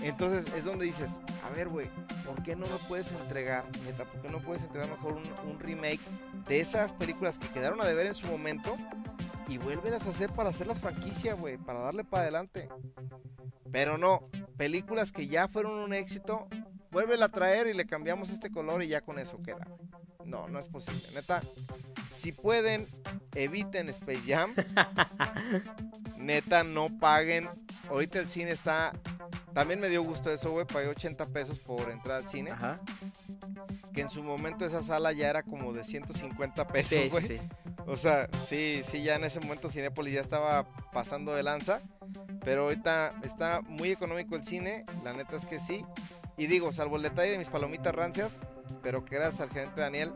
[0.02, 1.90] Entonces es donde dices, a ver, güey,
[2.26, 4.06] ¿por qué no lo puedes entregar, neta?
[4.06, 6.02] ¿Por qué no puedes entregar mejor un, un remake
[6.48, 8.78] de esas películas que quedaron a deber en su momento
[9.50, 12.70] y vuélvelas a hacer para hacer las franquicias, güey, para darle para adelante?
[13.74, 16.48] Pero no, películas que ya fueron un éxito,
[16.94, 19.68] vuélvela a traer y le cambiamos este color y ya con eso queda.
[20.24, 21.42] No, no es posible, neta.
[22.10, 22.88] Si pueden,
[23.36, 24.54] eviten Space Jam.
[26.18, 27.50] Neta, no paguen.
[27.90, 28.94] Ahorita el cine está.
[29.54, 30.66] También me dio gusto eso, güey.
[30.66, 32.52] Pagué 80 pesos por entrar al cine.
[32.52, 32.80] Ajá.
[33.94, 37.28] Que en su momento esa sala ya era como de 150 pesos, Sí, güey.
[37.28, 37.48] sí, sí.
[37.86, 41.82] O sea, sí, sí, ya en ese momento Cinépolis ya estaba pasando de lanza.
[42.46, 44.86] Pero ahorita está muy económico el cine.
[45.04, 45.86] La neta es que sí.
[46.38, 48.40] Y digo, salvo el detalle de mis palomitas rancias.
[48.82, 50.14] Pero que gracias al gerente Daniel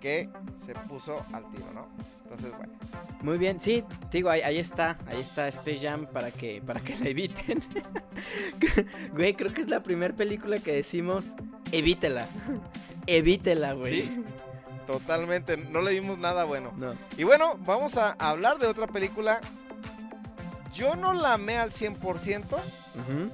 [0.00, 1.88] que se puso al tiro, ¿no?
[2.24, 2.72] Entonces, bueno.
[3.22, 6.94] Muy bien, sí, digo, ahí, ahí está, ahí está Space Jam para que, para que
[6.96, 7.60] la eviten.
[9.14, 11.34] güey, creo que es la primera película que decimos,
[11.72, 12.26] evítela.
[13.06, 14.02] evítela, güey.
[14.02, 14.24] Sí,
[14.86, 15.56] totalmente.
[15.56, 16.72] No le vimos nada bueno.
[16.76, 16.94] No.
[17.16, 19.40] Y bueno, vamos a hablar de otra película.
[20.74, 23.30] Yo no la amé al 100%, Ujú.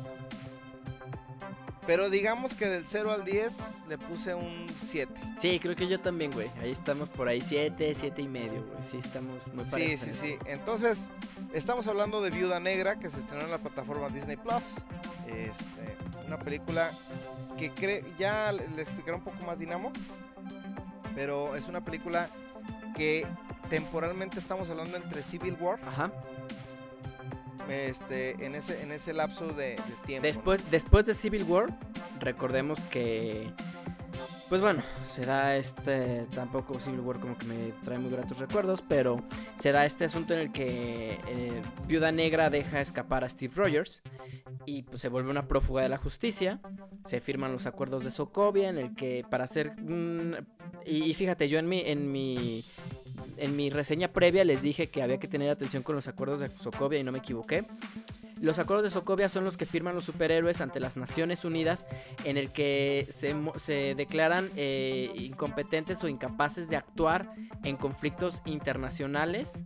[1.87, 5.13] Pero digamos que del 0 al 10 le puse un 7.
[5.39, 6.49] Sí, creo que yo también, güey.
[6.61, 8.83] Ahí estamos por ahí, siete, siete y medio, güey.
[8.89, 10.37] Sí, estamos muy Sí, sí, sí.
[10.47, 11.09] Entonces,
[11.53, 14.77] estamos hablando de Viuda Negra, que se estrenó en la plataforma Disney Plus.
[15.27, 16.91] Este, una película
[17.59, 19.93] que cre- ya le le explicaré un poco más Dinamo,
[21.15, 22.29] pero es una película
[22.97, 23.27] que
[23.69, 26.11] temporalmente estamos hablando entre Civil War, Ajá.
[27.69, 30.27] Este, en ese, en ese lapso de, tiempo.
[30.27, 31.77] Después, después de Civil War,
[32.21, 33.51] recordemos que.
[34.49, 36.27] Pues bueno, se da este.
[36.35, 39.17] Tampoco Civil War como que me trae muy gratos recuerdos, pero
[39.57, 44.03] se da este asunto en el que eh, Viuda Negra deja escapar a Steve Rogers
[44.67, 46.61] y pues se vuelve una prófuga de la justicia.
[47.07, 49.73] Se firman los acuerdos de Sokovia en el que para hacer.
[49.79, 50.47] un-
[50.85, 51.81] y, y fíjate, yo en mi.
[51.81, 52.63] En mi
[53.37, 56.49] en mi reseña previa les dije que había que tener atención con los acuerdos de
[56.49, 57.65] Sokovia y no me equivoqué.
[58.41, 61.87] Los acuerdos de Sokovia son los que firman los superhéroes ante las Naciones Unidas
[62.25, 69.65] en el que se, se declaran eh, incompetentes o incapaces de actuar en conflictos internacionales.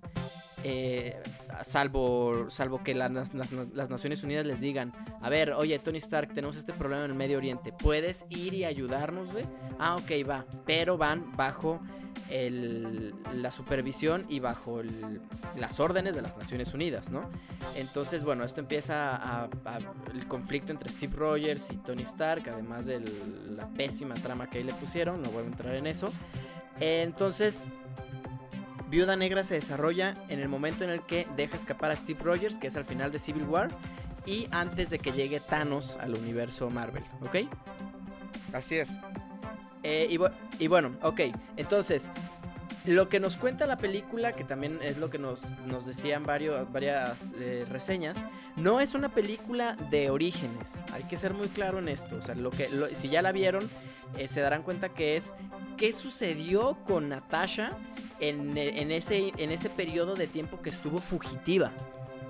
[0.64, 1.16] eh,
[1.62, 4.92] salvo, salvo que la nas- las, las Naciones Unidas les digan,
[5.22, 8.64] a ver, oye Tony Stark, tenemos este problema en el Medio Oriente, ¿puedes ir y
[8.64, 9.44] ayudarnos, güey?
[9.78, 11.80] Ah, ok, va, pero van bajo
[12.29, 14.81] la supervisión y bajo
[15.59, 17.22] las órdenes de las Naciones Unidas, ¿no?
[17.77, 19.49] Entonces, bueno, esto empieza a-
[20.12, 23.01] el conflicto entre Steve Rogers y Tony Stark, además de
[23.57, 26.12] la pésima trama que ahí le pusieron, no voy a entrar en eso.
[26.81, 27.62] Entonces,
[28.89, 32.59] Viuda Negra se desarrolla en el momento en el que deja escapar a Steve Rogers,
[32.59, 33.68] que es al final de Civil War,
[34.27, 37.49] y antes de que llegue Thanos al universo Marvel, ¿ok?
[38.53, 38.91] Así es.
[39.89, 41.20] Eh, y, bu- y bueno, ok,
[41.57, 42.11] entonces,
[42.87, 46.70] lo que nos cuenta la película, que también es lo que nos, nos decían varios,
[46.72, 48.24] varias eh, reseñas,
[48.57, 52.34] no es una película de orígenes, hay que ser muy claro en esto, o sea,
[52.34, 53.70] lo que, si ya la vieron,
[54.18, 55.32] eh, se darán cuenta que es
[55.76, 57.70] qué sucedió con Natasha
[58.18, 61.70] en, en ese, en ese periodo de tiempo que estuvo fugitiva.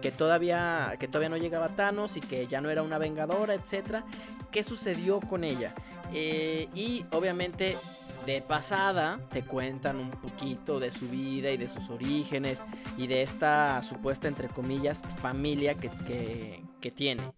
[0.03, 4.05] Que todavía, que todavía no llegaba Thanos y que ya no era una vengadora, etcétera.
[4.51, 5.75] ¿Qué sucedió con ella?
[6.13, 7.77] Eh, y obviamente
[8.25, 12.65] de pasada te cuentan un poquito de su vida y de sus orígenes
[12.97, 17.33] y de esta supuesta, entre comillas, familia que, que- tiene.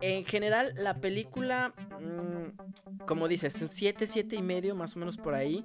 [0.00, 5.34] En general, la película, mm, como dices, 7, 7 y medio, más o menos por
[5.34, 5.64] ahí.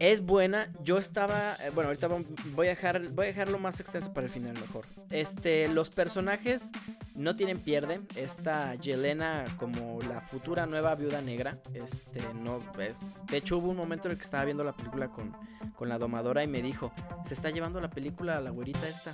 [0.00, 0.72] Es buena.
[0.82, 1.54] Yo estaba.
[1.60, 2.08] eh, Bueno, ahorita
[2.54, 3.00] voy a dejar.
[3.12, 4.84] Voy a dejarlo más extenso para el final mejor.
[5.10, 5.68] Este.
[5.68, 6.70] Los personajes
[7.14, 8.00] no tienen pierde.
[8.16, 11.58] Esta Yelena como la futura nueva viuda negra.
[11.74, 12.20] Este.
[12.42, 12.60] No.
[12.78, 12.92] eh,
[13.30, 15.32] de hecho, hubo un momento en el que estaba viendo la película con,
[15.76, 16.92] con la domadora y me dijo.
[17.24, 19.12] Se está llevando la película a la güerita esta.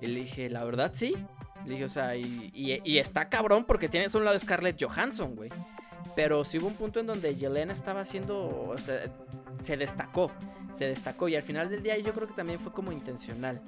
[0.00, 1.14] Y le dije, la verdad sí.
[1.66, 5.50] Le dije, o sea, y está cabrón porque tienes a un lado Scarlett Johansson, güey.
[6.16, 8.38] Pero sí hubo un punto en donde Yelena estaba haciendo,
[8.70, 9.04] o sea,
[9.62, 10.32] se destacó,
[10.72, 13.60] se destacó y al final del día yo creo que también fue como intencional.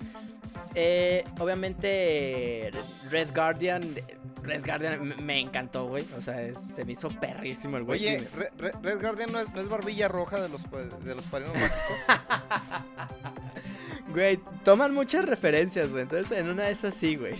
[0.75, 2.71] Eh, obviamente
[3.11, 3.95] Red Guardian,
[4.43, 8.01] Red Guardian me- encantó, güey, o sea, es- se me hizo perrísimo el güey.
[8.01, 8.29] Oye, Dime.
[8.35, 11.25] Re- Re- Red Guardian no es, no es barbilla roja de los, pa- de los.
[14.13, 16.03] Güey, toman muchas referencias, güey.
[16.05, 17.35] Entonces, en una de esas sí, güey.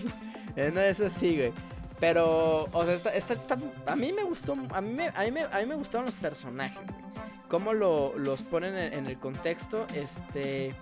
[0.55, 1.51] En una de esas sí, güey.
[1.99, 5.41] Pero, o sea, esta, esta- a mí me gustó, a mí me, a mí me,
[5.43, 7.09] a mí me gustaron los personajes, güey.
[7.49, 10.73] Cómo lo, los ponen en, el contexto, este...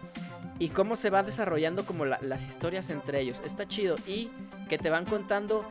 [0.59, 3.41] Y cómo se va desarrollando como la- las historias entre ellos.
[3.45, 3.95] Está chido.
[4.05, 4.29] Y
[4.67, 5.67] que te van contando...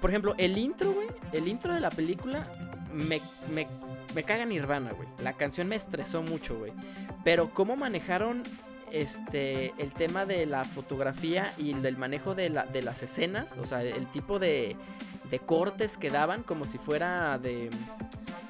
[0.00, 1.08] Por ejemplo, el intro, güey.
[1.32, 2.42] El intro de la película
[2.92, 3.20] me,
[3.52, 3.66] me,
[4.14, 5.08] me caga Nirvana, güey.
[5.22, 6.72] La canción me estresó mucho, güey.
[7.22, 8.42] Pero cómo manejaron
[9.02, 13.64] este el tema de la fotografía y del manejo de, la, de las escenas, o
[13.66, 14.76] sea, el tipo de,
[15.30, 17.70] de cortes que daban como si fuera de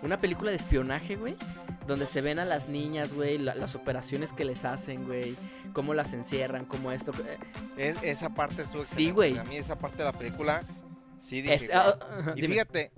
[0.02, 1.36] una película de espionaje, güey.
[1.86, 5.36] Donde se ven a las niñas, güey, la- las operaciones que les hacen, güey,
[5.74, 7.12] cómo las encierran, cómo esto.
[7.28, 7.36] eh,
[7.76, 9.36] Es- esa parte estuvo Sí, güey.
[9.36, 10.62] A mí esa parte de la película
[11.18, 12.54] sí dije, es- ah, ajá, Y dime.
[12.54, 12.90] fíjate,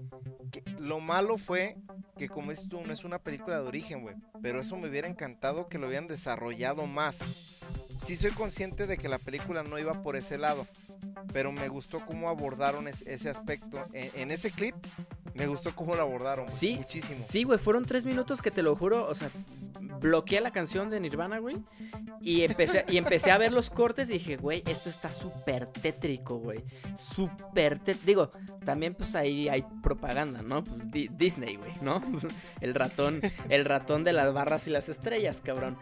[0.50, 1.76] que lo malo fue
[2.18, 4.16] que como tú, no es una película de origen, güey.
[4.42, 7.18] Pero eso me hubiera encantado que lo hubieran desarrollado más.
[7.94, 10.66] Sí soy consciente de que la película no iba por ese lado.
[11.32, 13.84] Pero me gustó cómo abordaron es- ese aspecto.
[13.92, 14.74] En, en ese clip,
[15.34, 16.50] me gustó cómo lo abordaron.
[16.50, 17.24] Sí, Muchísimo.
[17.26, 19.30] Sí, güey, fueron tres minutos que te lo juro, o sea,
[20.00, 21.56] bloqueé la canción de Nirvana, güey,
[22.20, 26.38] y empecé, y empecé a ver los cortes y dije, güey, esto está súper tétrico,
[26.38, 26.62] güey,
[26.98, 28.06] súper tétrico.
[28.06, 28.30] Digo,
[28.64, 30.62] también pues ahí hay propaganda, ¿no?
[30.64, 32.02] Pues Di- Disney, güey, ¿no?
[32.60, 35.76] El ratón, el ratón de las barras y las estrellas, cabrón.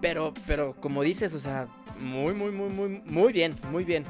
[0.00, 4.04] Pero, pero como dices, o sea, muy, muy, muy, muy, muy bien, muy bien.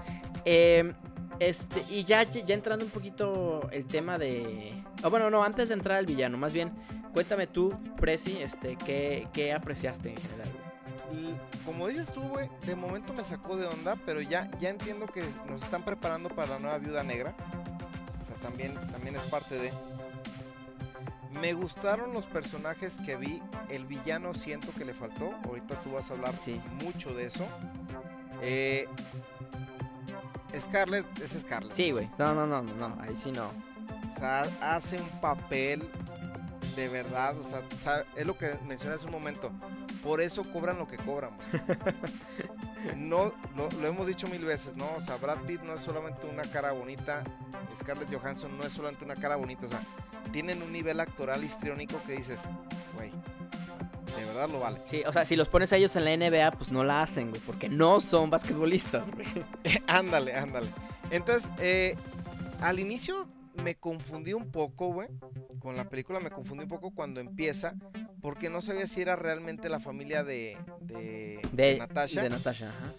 [0.44, 0.92] Eh,
[1.38, 4.72] este, y ya, ya entrando un poquito el tema de.
[5.02, 6.72] Ah, bueno, no, antes de entrar al villano, más bien,
[7.12, 7.68] cuéntame tú,
[8.00, 10.48] Prezi, este, ¿qué, qué apreciaste en general,
[11.64, 15.22] Como dices tú, güey, de momento me sacó de onda, pero ya, ya entiendo que
[15.48, 17.34] nos están preparando para la nueva viuda negra.
[18.22, 19.72] O sea, también, también es parte de.
[21.40, 23.42] Me gustaron los personajes que vi.
[23.68, 25.34] El villano siento que le faltó.
[25.44, 26.60] Ahorita tú vas a hablar Sí.
[26.82, 27.44] mucho de eso.
[28.42, 28.88] Eh,
[30.58, 31.72] Scarlett es Scarlett.
[31.72, 32.08] Sí, güey.
[32.18, 33.50] No, no, no, no, no, ahí sí no.
[34.14, 35.88] O sea, hace un papel
[36.74, 37.36] de verdad.
[37.38, 39.50] O sea, sa- es lo que mencioné hace un momento.
[40.02, 41.30] Por eso cobran lo que cobran.
[41.52, 41.62] güey.
[42.96, 44.86] No, lo, hemos dicho mil veces, ¿no?
[44.96, 47.24] O sea, Brad Pitt no es solamente una cara bonita.
[47.80, 49.66] Scarlett Johansson no es solamente una cara bonita.
[49.66, 49.80] O sea,
[50.30, 52.38] tienen un nivel actoral histriónico que dices,
[52.94, 53.10] güey,
[54.16, 54.80] de verdad lo vale.
[54.84, 57.30] Sí, o sea, si los pones a ellos en la NBA, pues no la hacen,
[57.30, 59.26] güey, porque no son basquetbolistas, güey.
[59.88, 60.68] ándale, ándale.
[61.10, 61.96] Entonces, eh,
[62.60, 63.26] al inicio
[63.62, 65.08] me confundí un poco, güey.
[65.60, 67.74] Con la película me confundí un poco cuando empieza,
[68.20, 72.22] porque no sabía si era realmente la familia de, de, de Natasha.
[72.22, 72.92] De Natasha, ajá.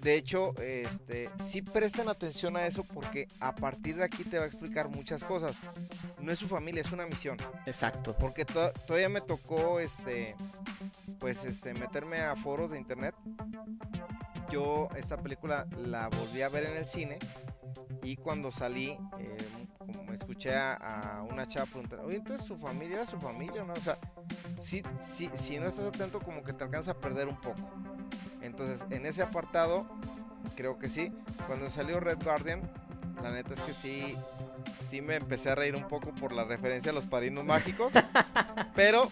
[0.00, 4.44] De hecho, este, sí presten atención a eso porque a partir de aquí te va
[4.44, 5.60] a explicar muchas cosas.
[6.20, 7.36] No es su familia, es una misión.
[7.66, 8.16] Exacto.
[8.18, 10.34] Porque to- todavía me tocó, este,
[11.20, 13.14] pues, este, meterme a foros de internet.
[14.50, 17.18] Yo esta película la volví a ver en el cine
[18.02, 19.36] y cuando salí, eh,
[20.22, 23.72] escuché a, a una chava preguntar, oye, entonces su familia era su familia, ¿no?
[23.72, 23.98] O sea,
[24.58, 27.60] sí, sí, si no estás atento como que te alcanza a perder un poco.
[28.40, 29.86] Entonces, en ese apartado,
[30.56, 31.12] creo que sí.
[31.46, 32.60] Cuando salió Red Guardian,
[33.22, 34.16] la neta es que sí,
[34.88, 37.92] sí me empecé a reír un poco por la referencia a los padrinos mágicos.
[38.74, 39.10] pero,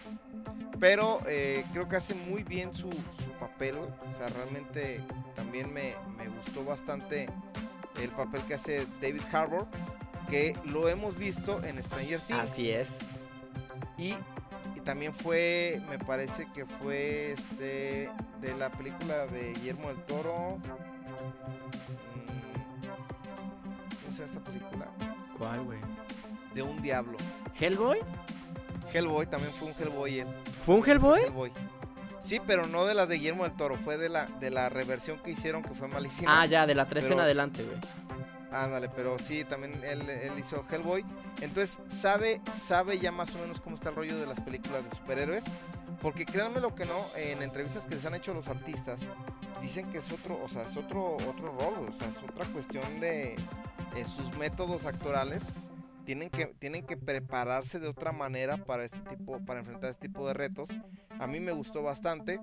[0.79, 3.77] pero eh, creo que hace muy bien su, su papel.
[3.77, 5.01] O sea, realmente
[5.35, 7.27] también me, me gustó bastante
[8.01, 9.67] el papel que hace David Harbour,
[10.29, 12.39] que lo hemos visto en Stranger Things.
[12.39, 12.97] Así es.
[13.97, 14.15] Y,
[14.75, 18.09] y también fue, me parece que fue este
[18.41, 20.57] de la película de Guillermo del Toro.
[20.57, 20.61] mm,
[24.01, 24.87] ¿Cómo se llama esta película?
[25.37, 25.79] ¿Cuál, güey?
[26.53, 27.17] De un diablo.
[27.59, 27.99] ¿Hellboy?
[28.93, 30.19] Hellboy también fue un Hellboy.
[30.19, 30.27] él.
[30.65, 31.21] ¿Fue un Hellboy?
[31.21, 31.51] Hellboy.
[32.19, 35.17] Sí, pero no de las de Guillermo del Toro, fue de la, de la reversión
[35.23, 36.41] que hicieron que fue malísima.
[36.41, 37.77] Ah, ya, de la 3 en Pero- adelante, güey.
[38.51, 41.05] Ándale, pero sí, también él, él hizo Hellboy.
[41.39, 44.89] Entonces, sabe, sabe ya más o menos cómo está el rollo de las películas de
[44.89, 45.45] superhéroes.
[46.01, 49.01] Porque créanme lo que no, en entrevistas que les han hecho los artistas,
[49.61, 52.99] dicen que es otro, o sea, es otro, otro rol, o sea, es otra cuestión
[52.99, 53.35] de
[53.95, 55.43] eh, sus métodos actorales.
[56.03, 60.27] Tienen que, tienen que prepararse de otra manera para este tipo, para enfrentar este tipo
[60.27, 60.69] de retos.
[61.19, 62.39] A mí me gustó bastante.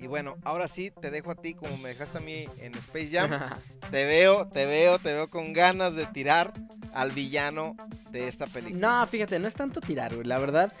[0.00, 3.10] Y bueno, ahora sí te dejo a ti como me dejaste a mí en Space
[3.10, 3.30] Jam.
[3.90, 6.52] Te veo, te veo, te veo con ganas de tirar
[6.94, 7.74] al villano
[8.12, 9.00] de esta película.
[9.00, 10.24] No, fíjate, no es tanto tirar, güey.
[10.28, 10.72] La verdad,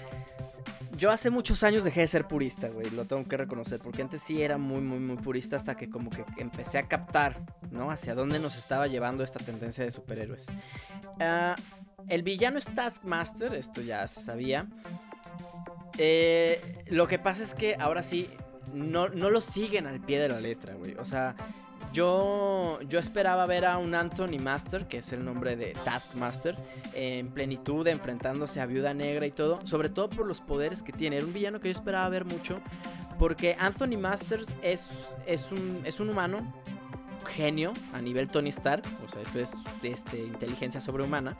[0.96, 2.88] yo hace muchos años dejé de ser purista, güey.
[2.90, 3.80] Lo tengo que reconocer.
[3.80, 7.40] Porque antes sí era muy, muy, muy purista hasta que como que empecé a captar,
[7.72, 7.90] ¿no?
[7.90, 10.46] Hacia dónde nos estaba llevando esta tendencia de superhéroes.
[11.18, 11.56] Ah,
[12.08, 14.68] el villano es Taskmaster, esto ya se sabía.
[15.98, 18.30] Eh, lo que pasa es que ahora sí,
[18.74, 20.94] no, no lo siguen al pie de la letra, güey.
[20.98, 21.34] O sea,
[21.92, 26.56] yo, yo esperaba ver a un Anthony Master, que es el nombre de Taskmaster,
[26.94, 31.16] en plenitud, enfrentándose a Viuda Negra y todo, sobre todo por los poderes que tiene.
[31.16, 32.60] Era un villano que yo esperaba ver mucho,
[33.18, 34.90] porque Anthony Masters es,
[35.26, 36.52] es, un, es un humano
[37.24, 41.36] genio a nivel Tony Stark, o sea, esto es este, inteligencia sobrehumana,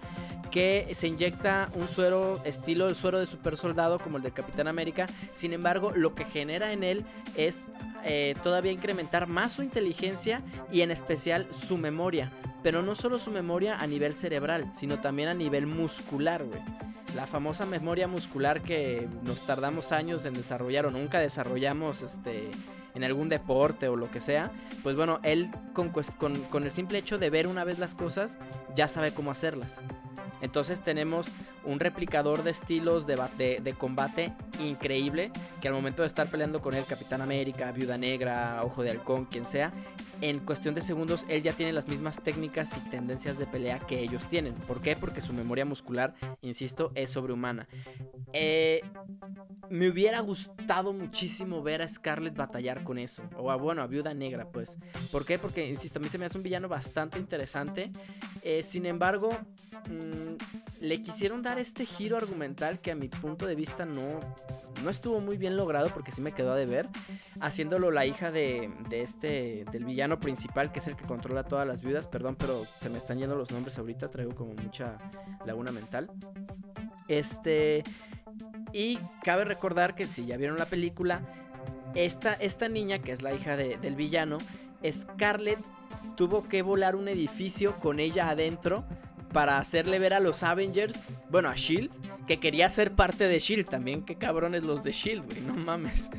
[0.51, 4.69] que se inyecta un suero estilo el suero de super soldado como el del Capitán
[4.69, 5.07] América.
[5.33, 7.05] Sin embargo, lo que genera en él
[7.37, 7.69] es
[8.05, 12.33] eh, todavía incrementar más su inteligencia y en especial su memoria.
[12.63, 16.61] Pero no solo su memoria a nivel cerebral, sino también a nivel muscular, güey.
[17.15, 22.51] La famosa memoria muscular que nos tardamos años en desarrollar o nunca desarrollamos este,
[22.95, 24.51] en algún deporte o lo que sea.
[24.83, 28.39] Pues bueno, él con, con- con el simple hecho de ver una vez las cosas,
[28.75, 29.79] ya sabe cómo hacerlas.
[30.43, 31.27] Entonces tenemos
[31.65, 35.31] un replicador de estilos de, de- de combate increíble,
[35.61, 39.25] que al momento de estar peleando con él, Capitán América, Viuda Negra, Ojo de Halcón,
[39.27, 39.73] quien sea,
[40.23, 44.01] en cuestión de segundos él ya tiene las mismas técnicas y tendencias de pelea que
[44.01, 44.53] ellos tienen.
[44.55, 44.95] ¿Por qué?
[44.95, 47.67] Porque su memoria muscular, insisto, es sobrehumana.
[48.33, 48.83] Eh,
[49.71, 53.23] me hubiera gustado muchísimo ver a Scarlett batallar con eso.
[53.39, 54.77] O a, bueno, a Viuda Negra, pues.
[55.11, 55.39] ¿Por qué?
[55.39, 57.91] Porque, insisto, a mí se me hace un villano bastante interesante.
[58.43, 59.31] Eh, sin embargo,
[59.89, 64.21] mm, le quisieron dar este giro argumental que a mi punto de vista no,
[64.85, 66.89] no estuvo muy bien logrado porque sí me quedó a deber.
[67.41, 71.67] Haciéndolo la hija de, de este, del villano principal, que es el que controla todas
[71.67, 72.07] las viudas.
[72.07, 74.11] Perdón, pero se me están yendo los nombres ahorita.
[74.11, 74.99] Traigo como mucha
[75.47, 76.11] laguna mental.
[77.09, 77.83] Este.
[78.73, 81.21] Y cabe recordar que si ya vieron la película,
[81.95, 84.39] esta, esta niña, que es la hija de- del villano,
[84.89, 85.59] Scarlett
[86.17, 88.85] tuvo que volar un edificio con ella adentro
[89.33, 91.91] para hacerle ver a los Avengers, bueno, a Shield,
[92.27, 93.69] que quería ser parte de Shield.
[93.69, 96.11] También, qué cabrones los de Shield, güey, no mames.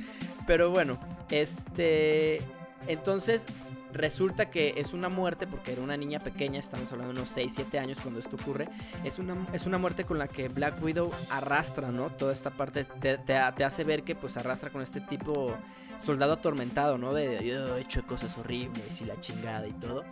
[0.47, 0.99] Pero bueno,
[1.29, 2.41] este.
[2.87, 3.45] Entonces,
[3.93, 7.53] resulta que es una muerte, porque era una niña pequeña, estamos hablando de unos 6,
[7.55, 8.67] 7 años cuando esto ocurre.
[9.03, 12.09] Es una, es una muerte con la que Black Widow arrastra, ¿no?
[12.09, 15.55] Toda esta parte te, hace ver que pues arrastra con este tipo
[16.01, 17.13] soldado atormentado, ¿no?
[17.13, 20.03] De yo he hecho cosas horribles y la chingada y todo.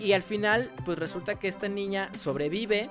[0.00, 2.90] Y al final, pues resulta que esta niña sobrevive.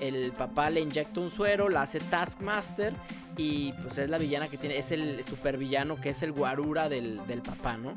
[0.00, 2.92] El papá le inyecta un suero, la hace Taskmaster.
[3.36, 7.26] Y pues es la villana que tiene, es el supervillano que es el guarura del,
[7.26, 7.94] del papá, ¿no?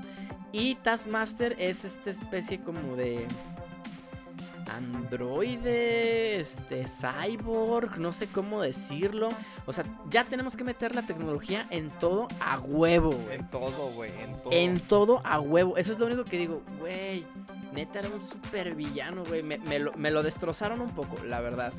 [0.52, 3.28] Y Taskmaster es esta especie como de
[4.68, 9.30] androide, este, cyborg, no sé cómo decirlo.
[9.66, 13.36] O sea, ya tenemos que meter la tecnología en todo a huevo, güey.
[13.36, 14.54] En todo, güey, en todo.
[14.54, 15.78] En todo a huevo.
[15.78, 17.26] Eso es lo único que digo, güey.
[17.74, 19.44] Neta era un super villano, güey.
[19.44, 21.74] Me, me lo, me lo destrozaron un poco, la verdad.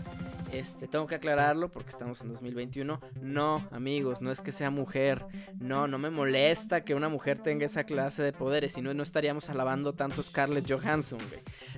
[0.52, 3.00] Este, tengo que aclararlo porque estamos en 2021.
[3.20, 5.24] No, amigos, no es que sea mujer.
[5.58, 8.72] No, no me molesta que una mujer tenga esa clase de poderes.
[8.72, 11.18] Si no, no estaríamos alabando tanto a Scarlett Johansson.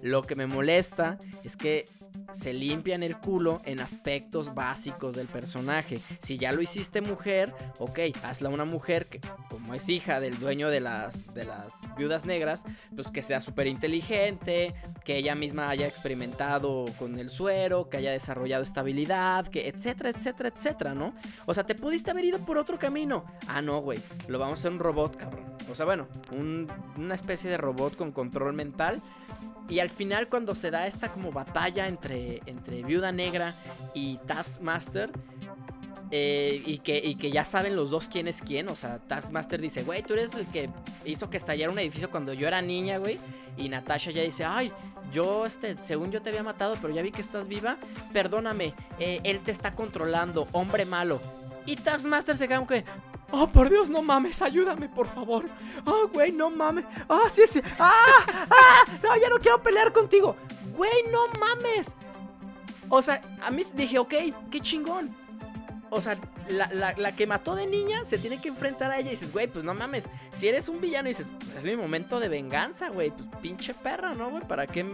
[0.02, 1.86] Lo que me molesta es que
[2.32, 5.98] se limpian el culo en aspectos básicos del personaje.
[6.20, 10.68] Si ya lo hiciste mujer, ok, hazla una mujer que, como es hija del dueño
[10.68, 11.26] de las,
[11.96, 17.88] viudas negras, pues que sea súper inteligente, que ella misma haya experimentado con el suero,
[17.88, 21.14] que haya desarrollado estabilidad, que etcétera, etcétera, etcétera, ¿no?
[21.46, 23.24] O sea, te pudiste haber ido por otro camino.
[23.46, 23.98] Ah, no, güey,
[24.28, 25.44] lo vamos a hacer un robot, cabrón.
[25.70, 29.02] O sea, bueno, un- una especie de robot con control mental.
[29.68, 33.54] Y al final cuando se da esta como batalla entre, entre Viuda Negra
[33.94, 35.10] y Taskmaster,
[36.10, 39.60] eh, y, que, y que ya saben los dos quién es quién, o sea, Taskmaster
[39.60, 40.70] dice, güey, tú eres el que
[41.04, 43.18] hizo que estallara un edificio cuando yo era niña, güey,
[43.58, 44.72] y Natasha ya dice, ay,
[45.12, 47.76] yo, este, según yo te había matado, pero ya vi que estás viva,
[48.12, 51.20] perdóname, eh, él te está controlando, hombre malo.
[51.66, 52.84] Y Taskmaster se queda como que,
[53.30, 55.44] oh, por Dios, no mames, ayúdame, por favor.
[55.84, 56.84] Oh, güey, no mames.
[57.08, 57.60] Ah, sí, sí.
[57.78, 60.36] Ah, ah, no, ya no quiero pelear contigo.
[60.76, 61.94] Güey, no mames.
[62.88, 64.14] O sea, a mí dije, ok,
[64.50, 65.14] qué chingón.
[65.91, 66.18] O sea,
[66.49, 69.32] la, la- la que mató de niña se tiene que enfrentar a ella y dices,
[69.32, 70.05] güey, pues no mames.
[70.32, 73.11] Si eres un villano y dices, pues es mi momento de venganza, güey.
[73.11, 74.43] Pues pinche perra, ¿no, güey?
[74.47, 74.84] ¿Para qué?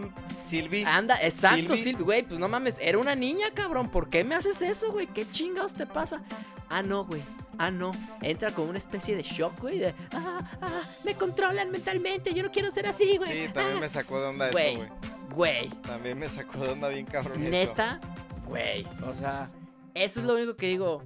[0.45, 2.03] Silvi, Anda, exacto, Silvi.
[2.03, 2.23] Güey.
[2.23, 3.89] Pues no mames, era una niña, cabrón.
[3.89, 5.07] ¿Por qué me haces eso, güey?
[5.07, 6.21] ¿Qué chingados te pasa?
[6.69, 7.21] Ah, no, güey.
[7.57, 7.91] Ah, no.
[8.21, 9.79] Entra con una especie de shock, güey.
[9.79, 12.33] De, ah, ah, me controlan mentalmente.
[12.33, 13.47] Yo no quiero ser así, güey.
[13.47, 14.67] sí, también Ah, me sacó de onda Güey.
[14.75, 14.89] eso, güey.
[15.31, 15.69] Güey.
[15.81, 17.51] También me sacó de onda bien cabrón eso.
[17.51, 17.99] Neta,
[18.45, 18.85] güey.
[19.05, 19.49] O sea,
[19.95, 21.03] eso es lo único que digo.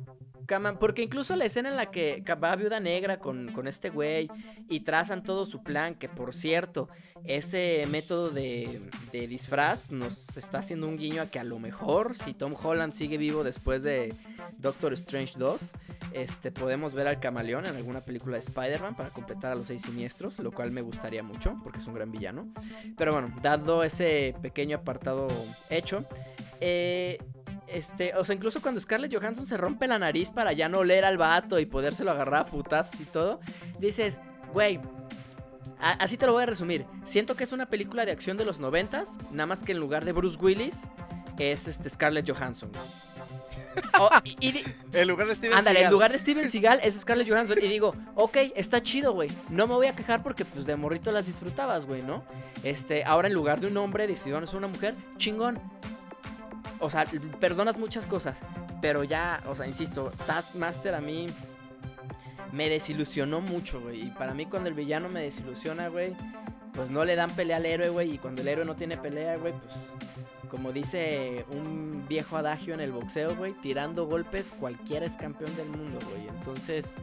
[0.79, 4.29] Porque incluso la escena en la que va Viuda Negra con, con este güey
[4.67, 6.89] y trazan todo su plan, que por cierto,
[7.23, 8.81] ese método de,
[9.11, 12.93] de disfraz nos está haciendo un guiño a que a lo mejor, si Tom Holland
[12.93, 14.11] sigue vivo después de
[14.57, 15.71] Doctor Strange 2,
[16.13, 19.83] este, podemos ver al camaleón en alguna película de Spider-Man para completar a los seis
[19.83, 22.47] siniestros, lo cual me gustaría mucho, porque es un gran villano.
[22.97, 25.27] Pero bueno, dado ese pequeño apartado
[25.69, 26.05] hecho,
[26.59, 27.19] eh,
[27.71, 31.05] este, o sea, incluso cuando Scarlett Johansson se rompe la nariz para ya no oler
[31.05, 33.39] al vato y podérselo agarrar a putazos y todo,
[33.79, 34.19] dices,
[34.53, 34.79] güey,
[35.79, 36.85] así te lo voy a resumir.
[37.05, 40.05] Siento que es una película de acción de los noventas, nada más que en lugar
[40.05, 40.81] de Bruce Willis
[41.37, 42.69] es este Scarlett Johansson.
[43.99, 44.63] O- y- y di-
[44.93, 47.57] En lugar de Steven Ándale, en lugar de Steven Seagal es Scarlett Johansson.
[47.61, 49.29] Y digo, ok, está chido, güey.
[49.49, 52.23] No me voy a quejar porque pues de morrito las disfrutabas, güey, ¿no?
[52.63, 55.59] Este, ahora en lugar de un hombre decidieron ser una mujer, chingón.
[56.79, 57.05] O sea,
[57.39, 58.41] perdonas muchas cosas.
[58.81, 61.27] Pero ya, o sea, insisto, Taskmaster a mí
[62.51, 64.07] me desilusionó mucho, güey.
[64.07, 66.15] Y para mí cuando el villano me desilusiona, güey,
[66.73, 68.15] pues no le dan pelea al héroe, güey.
[68.15, 69.93] Y cuando el héroe no tiene pelea, güey, pues
[70.49, 75.69] como dice un viejo adagio en el boxeo, güey, tirando golpes cualquiera es campeón del
[75.69, 76.27] mundo, güey.
[76.27, 76.93] Entonces,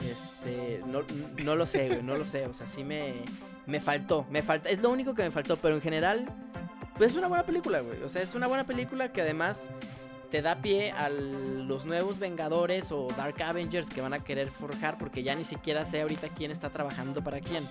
[0.00, 1.00] este, no,
[1.44, 2.46] no lo sé, güey, no lo sé.
[2.46, 3.22] O sea, sí me,
[3.66, 6.26] me faltó, me falta, es lo único que me faltó, pero en general,
[6.96, 8.02] pues es una buena película, güey.
[8.02, 9.68] O sea, es una buena película que además
[10.30, 14.98] te da pie a los nuevos Vengadores o Dark Avengers que van a querer forjar,
[14.98, 17.64] porque ya ni siquiera sé ahorita quién está trabajando para quién.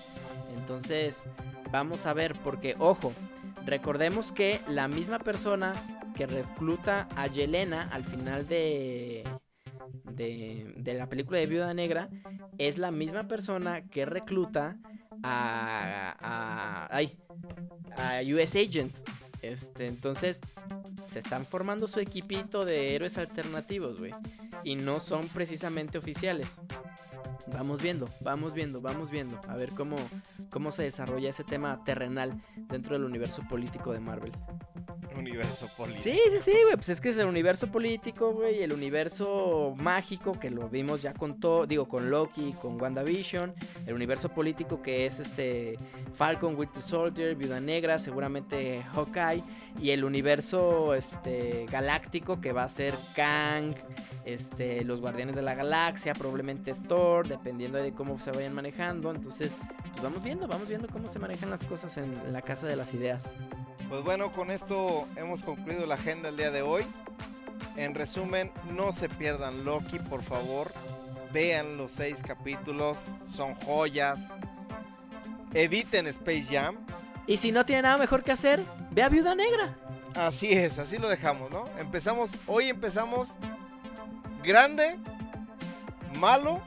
[0.57, 1.25] Entonces,
[1.71, 3.11] vamos a ver, porque, ojo,
[3.65, 5.73] recordemos que la misma persona
[6.15, 9.23] que recluta a Yelena al final de,
[10.03, 12.09] de, de la película de Viuda Negra
[12.57, 14.77] es la misma persona que recluta
[15.23, 17.17] a, a, ay,
[17.97, 18.95] a US Agent.
[19.41, 20.39] Este, entonces,
[21.07, 24.13] se están formando su equipito de héroes alternativos, güey.
[24.63, 26.61] Y no son precisamente oficiales.
[27.47, 29.39] Vamos viendo, vamos viendo, vamos viendo.
[29.47, 29.97] A ver cómo,
[30.49, 34.31] cómo se desarrolla ese tema terrenal dentro del universo político de Marvel.
[35.17, 36.03] Universo político.
[36.03, 36.75] Sí, sí, sí, güey.
[36.75, 38.63] Pues es que es el universo político, güey.
[38.63, 41.65] El universo mágico, que lo vimos ya con todo.
[41.65, 43.53] Digo, con Loki, con WandaVision.
[43.85, 45.77] El universo político que es este
[46.15, 49.43] Falcon, Winter Soldier, Viuda Negra, seguramente Hawkeye.
[49.81, 53.73] Y el universo este, galáctico que va a ser Kang,
[54.23, 59.11] este, los Guardianes de la Galaxia, probablemente Thor, dependiendo de cómo se vayan manejando.
[59.11, 59.51] Entonces,
[59.91, 62.75] pues vamos viendo, vamos viendo cómo se manejan las cosas en, en la casa de
[62.75, 63.35] las ideas.
[63.93, 66.83] Pues bueno, con esto hemos concluido la agenda el día de hoy.
[67.75, 70.73] En resumen, no se pierdan Loki, por favor.
[71.31, 72.97] Vean los seis capítulos,
[73.31, 74.35] son joyas.
[75.53, 76.75] Eviten Space Jam.
[77.27, 79.77] Y si no tiene nada mejor que hacer, ve a Viuda Negra.
[80.15, 81.69] Así es, así lo dejamos, ¿no?
[81.77, 83.35] Empezamos, hoy empezamos
[84.43, 84.97] grande,
[86.17, 86.63] malo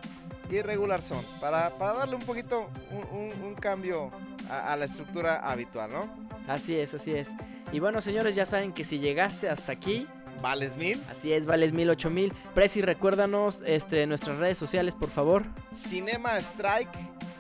[0.51, 1.25] y regular son.
[1.41, 4.11] Para, para darle un poquito, un, un- un cambio
[4.49, 6.09] a, a la estructura habitual, ¿no?
[6.49, 7.29] Así es, así es.
[7.73, 10.07] Y bueno, señores, ya saben que si llegaste hasta aquí,
[10.43, 11.03] Vales mil.
[11.11, 12.33] así es, vales mil, ocho mil.
[12.55, 15.45] Prezi, recuérdanos este, nuestras redes sociales, por favor.
[15.73, 16.91] Cinema Strike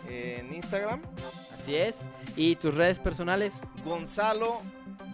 [0.09, 1.03] en Instagram.
[1.55, 2.01] Así es.
[2.37, 3.55] Y tus redes personales.
[3.85, 4.63] Gonzalo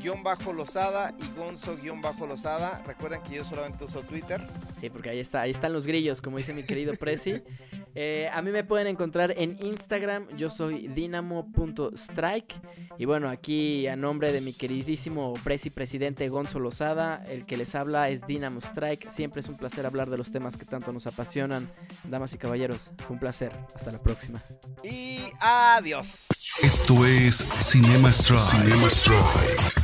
[0.01, 2.83] guion bajo Losada y Gonzo guion bajo Losada.
[2.87, 4.41] Recuerden que yo solamente uso Twitter.
[4.81, 7.43] Sí, porque ahí está, ahí están los grillos, como dice mi querido Prezi.
[7.95, 12.55] Eh, a mí me pueden encontrar en Instagram, yo soy dinamo.strike.
[12.99, 17.75] Y bueno, aquí a nombre de mi queridísimo Prezi presidente Gonzo Lozada, el que les
[17.75, 19.11] habla es Dinamo Strike.
[19.11, 21.71] Siempre es un placer hablar de los temas que tanto nos apasionan.
[22.05, 23.53] Damas y caballeros, fue un placer.
[23.75, 24.43] Hasta la próxima.
[24.83, 26.27] Y adiós.
[26.63, 28.41] Esto es Cinema Strike.
[28.41, 29.83] Cinema Strike.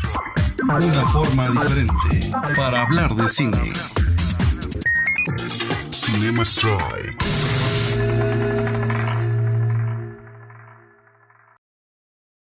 [0.63, 3.73] Una forma diferente para hablar de cine.
[5.91, 7.38] Cinema Strike.
[8.19, 8.98] Música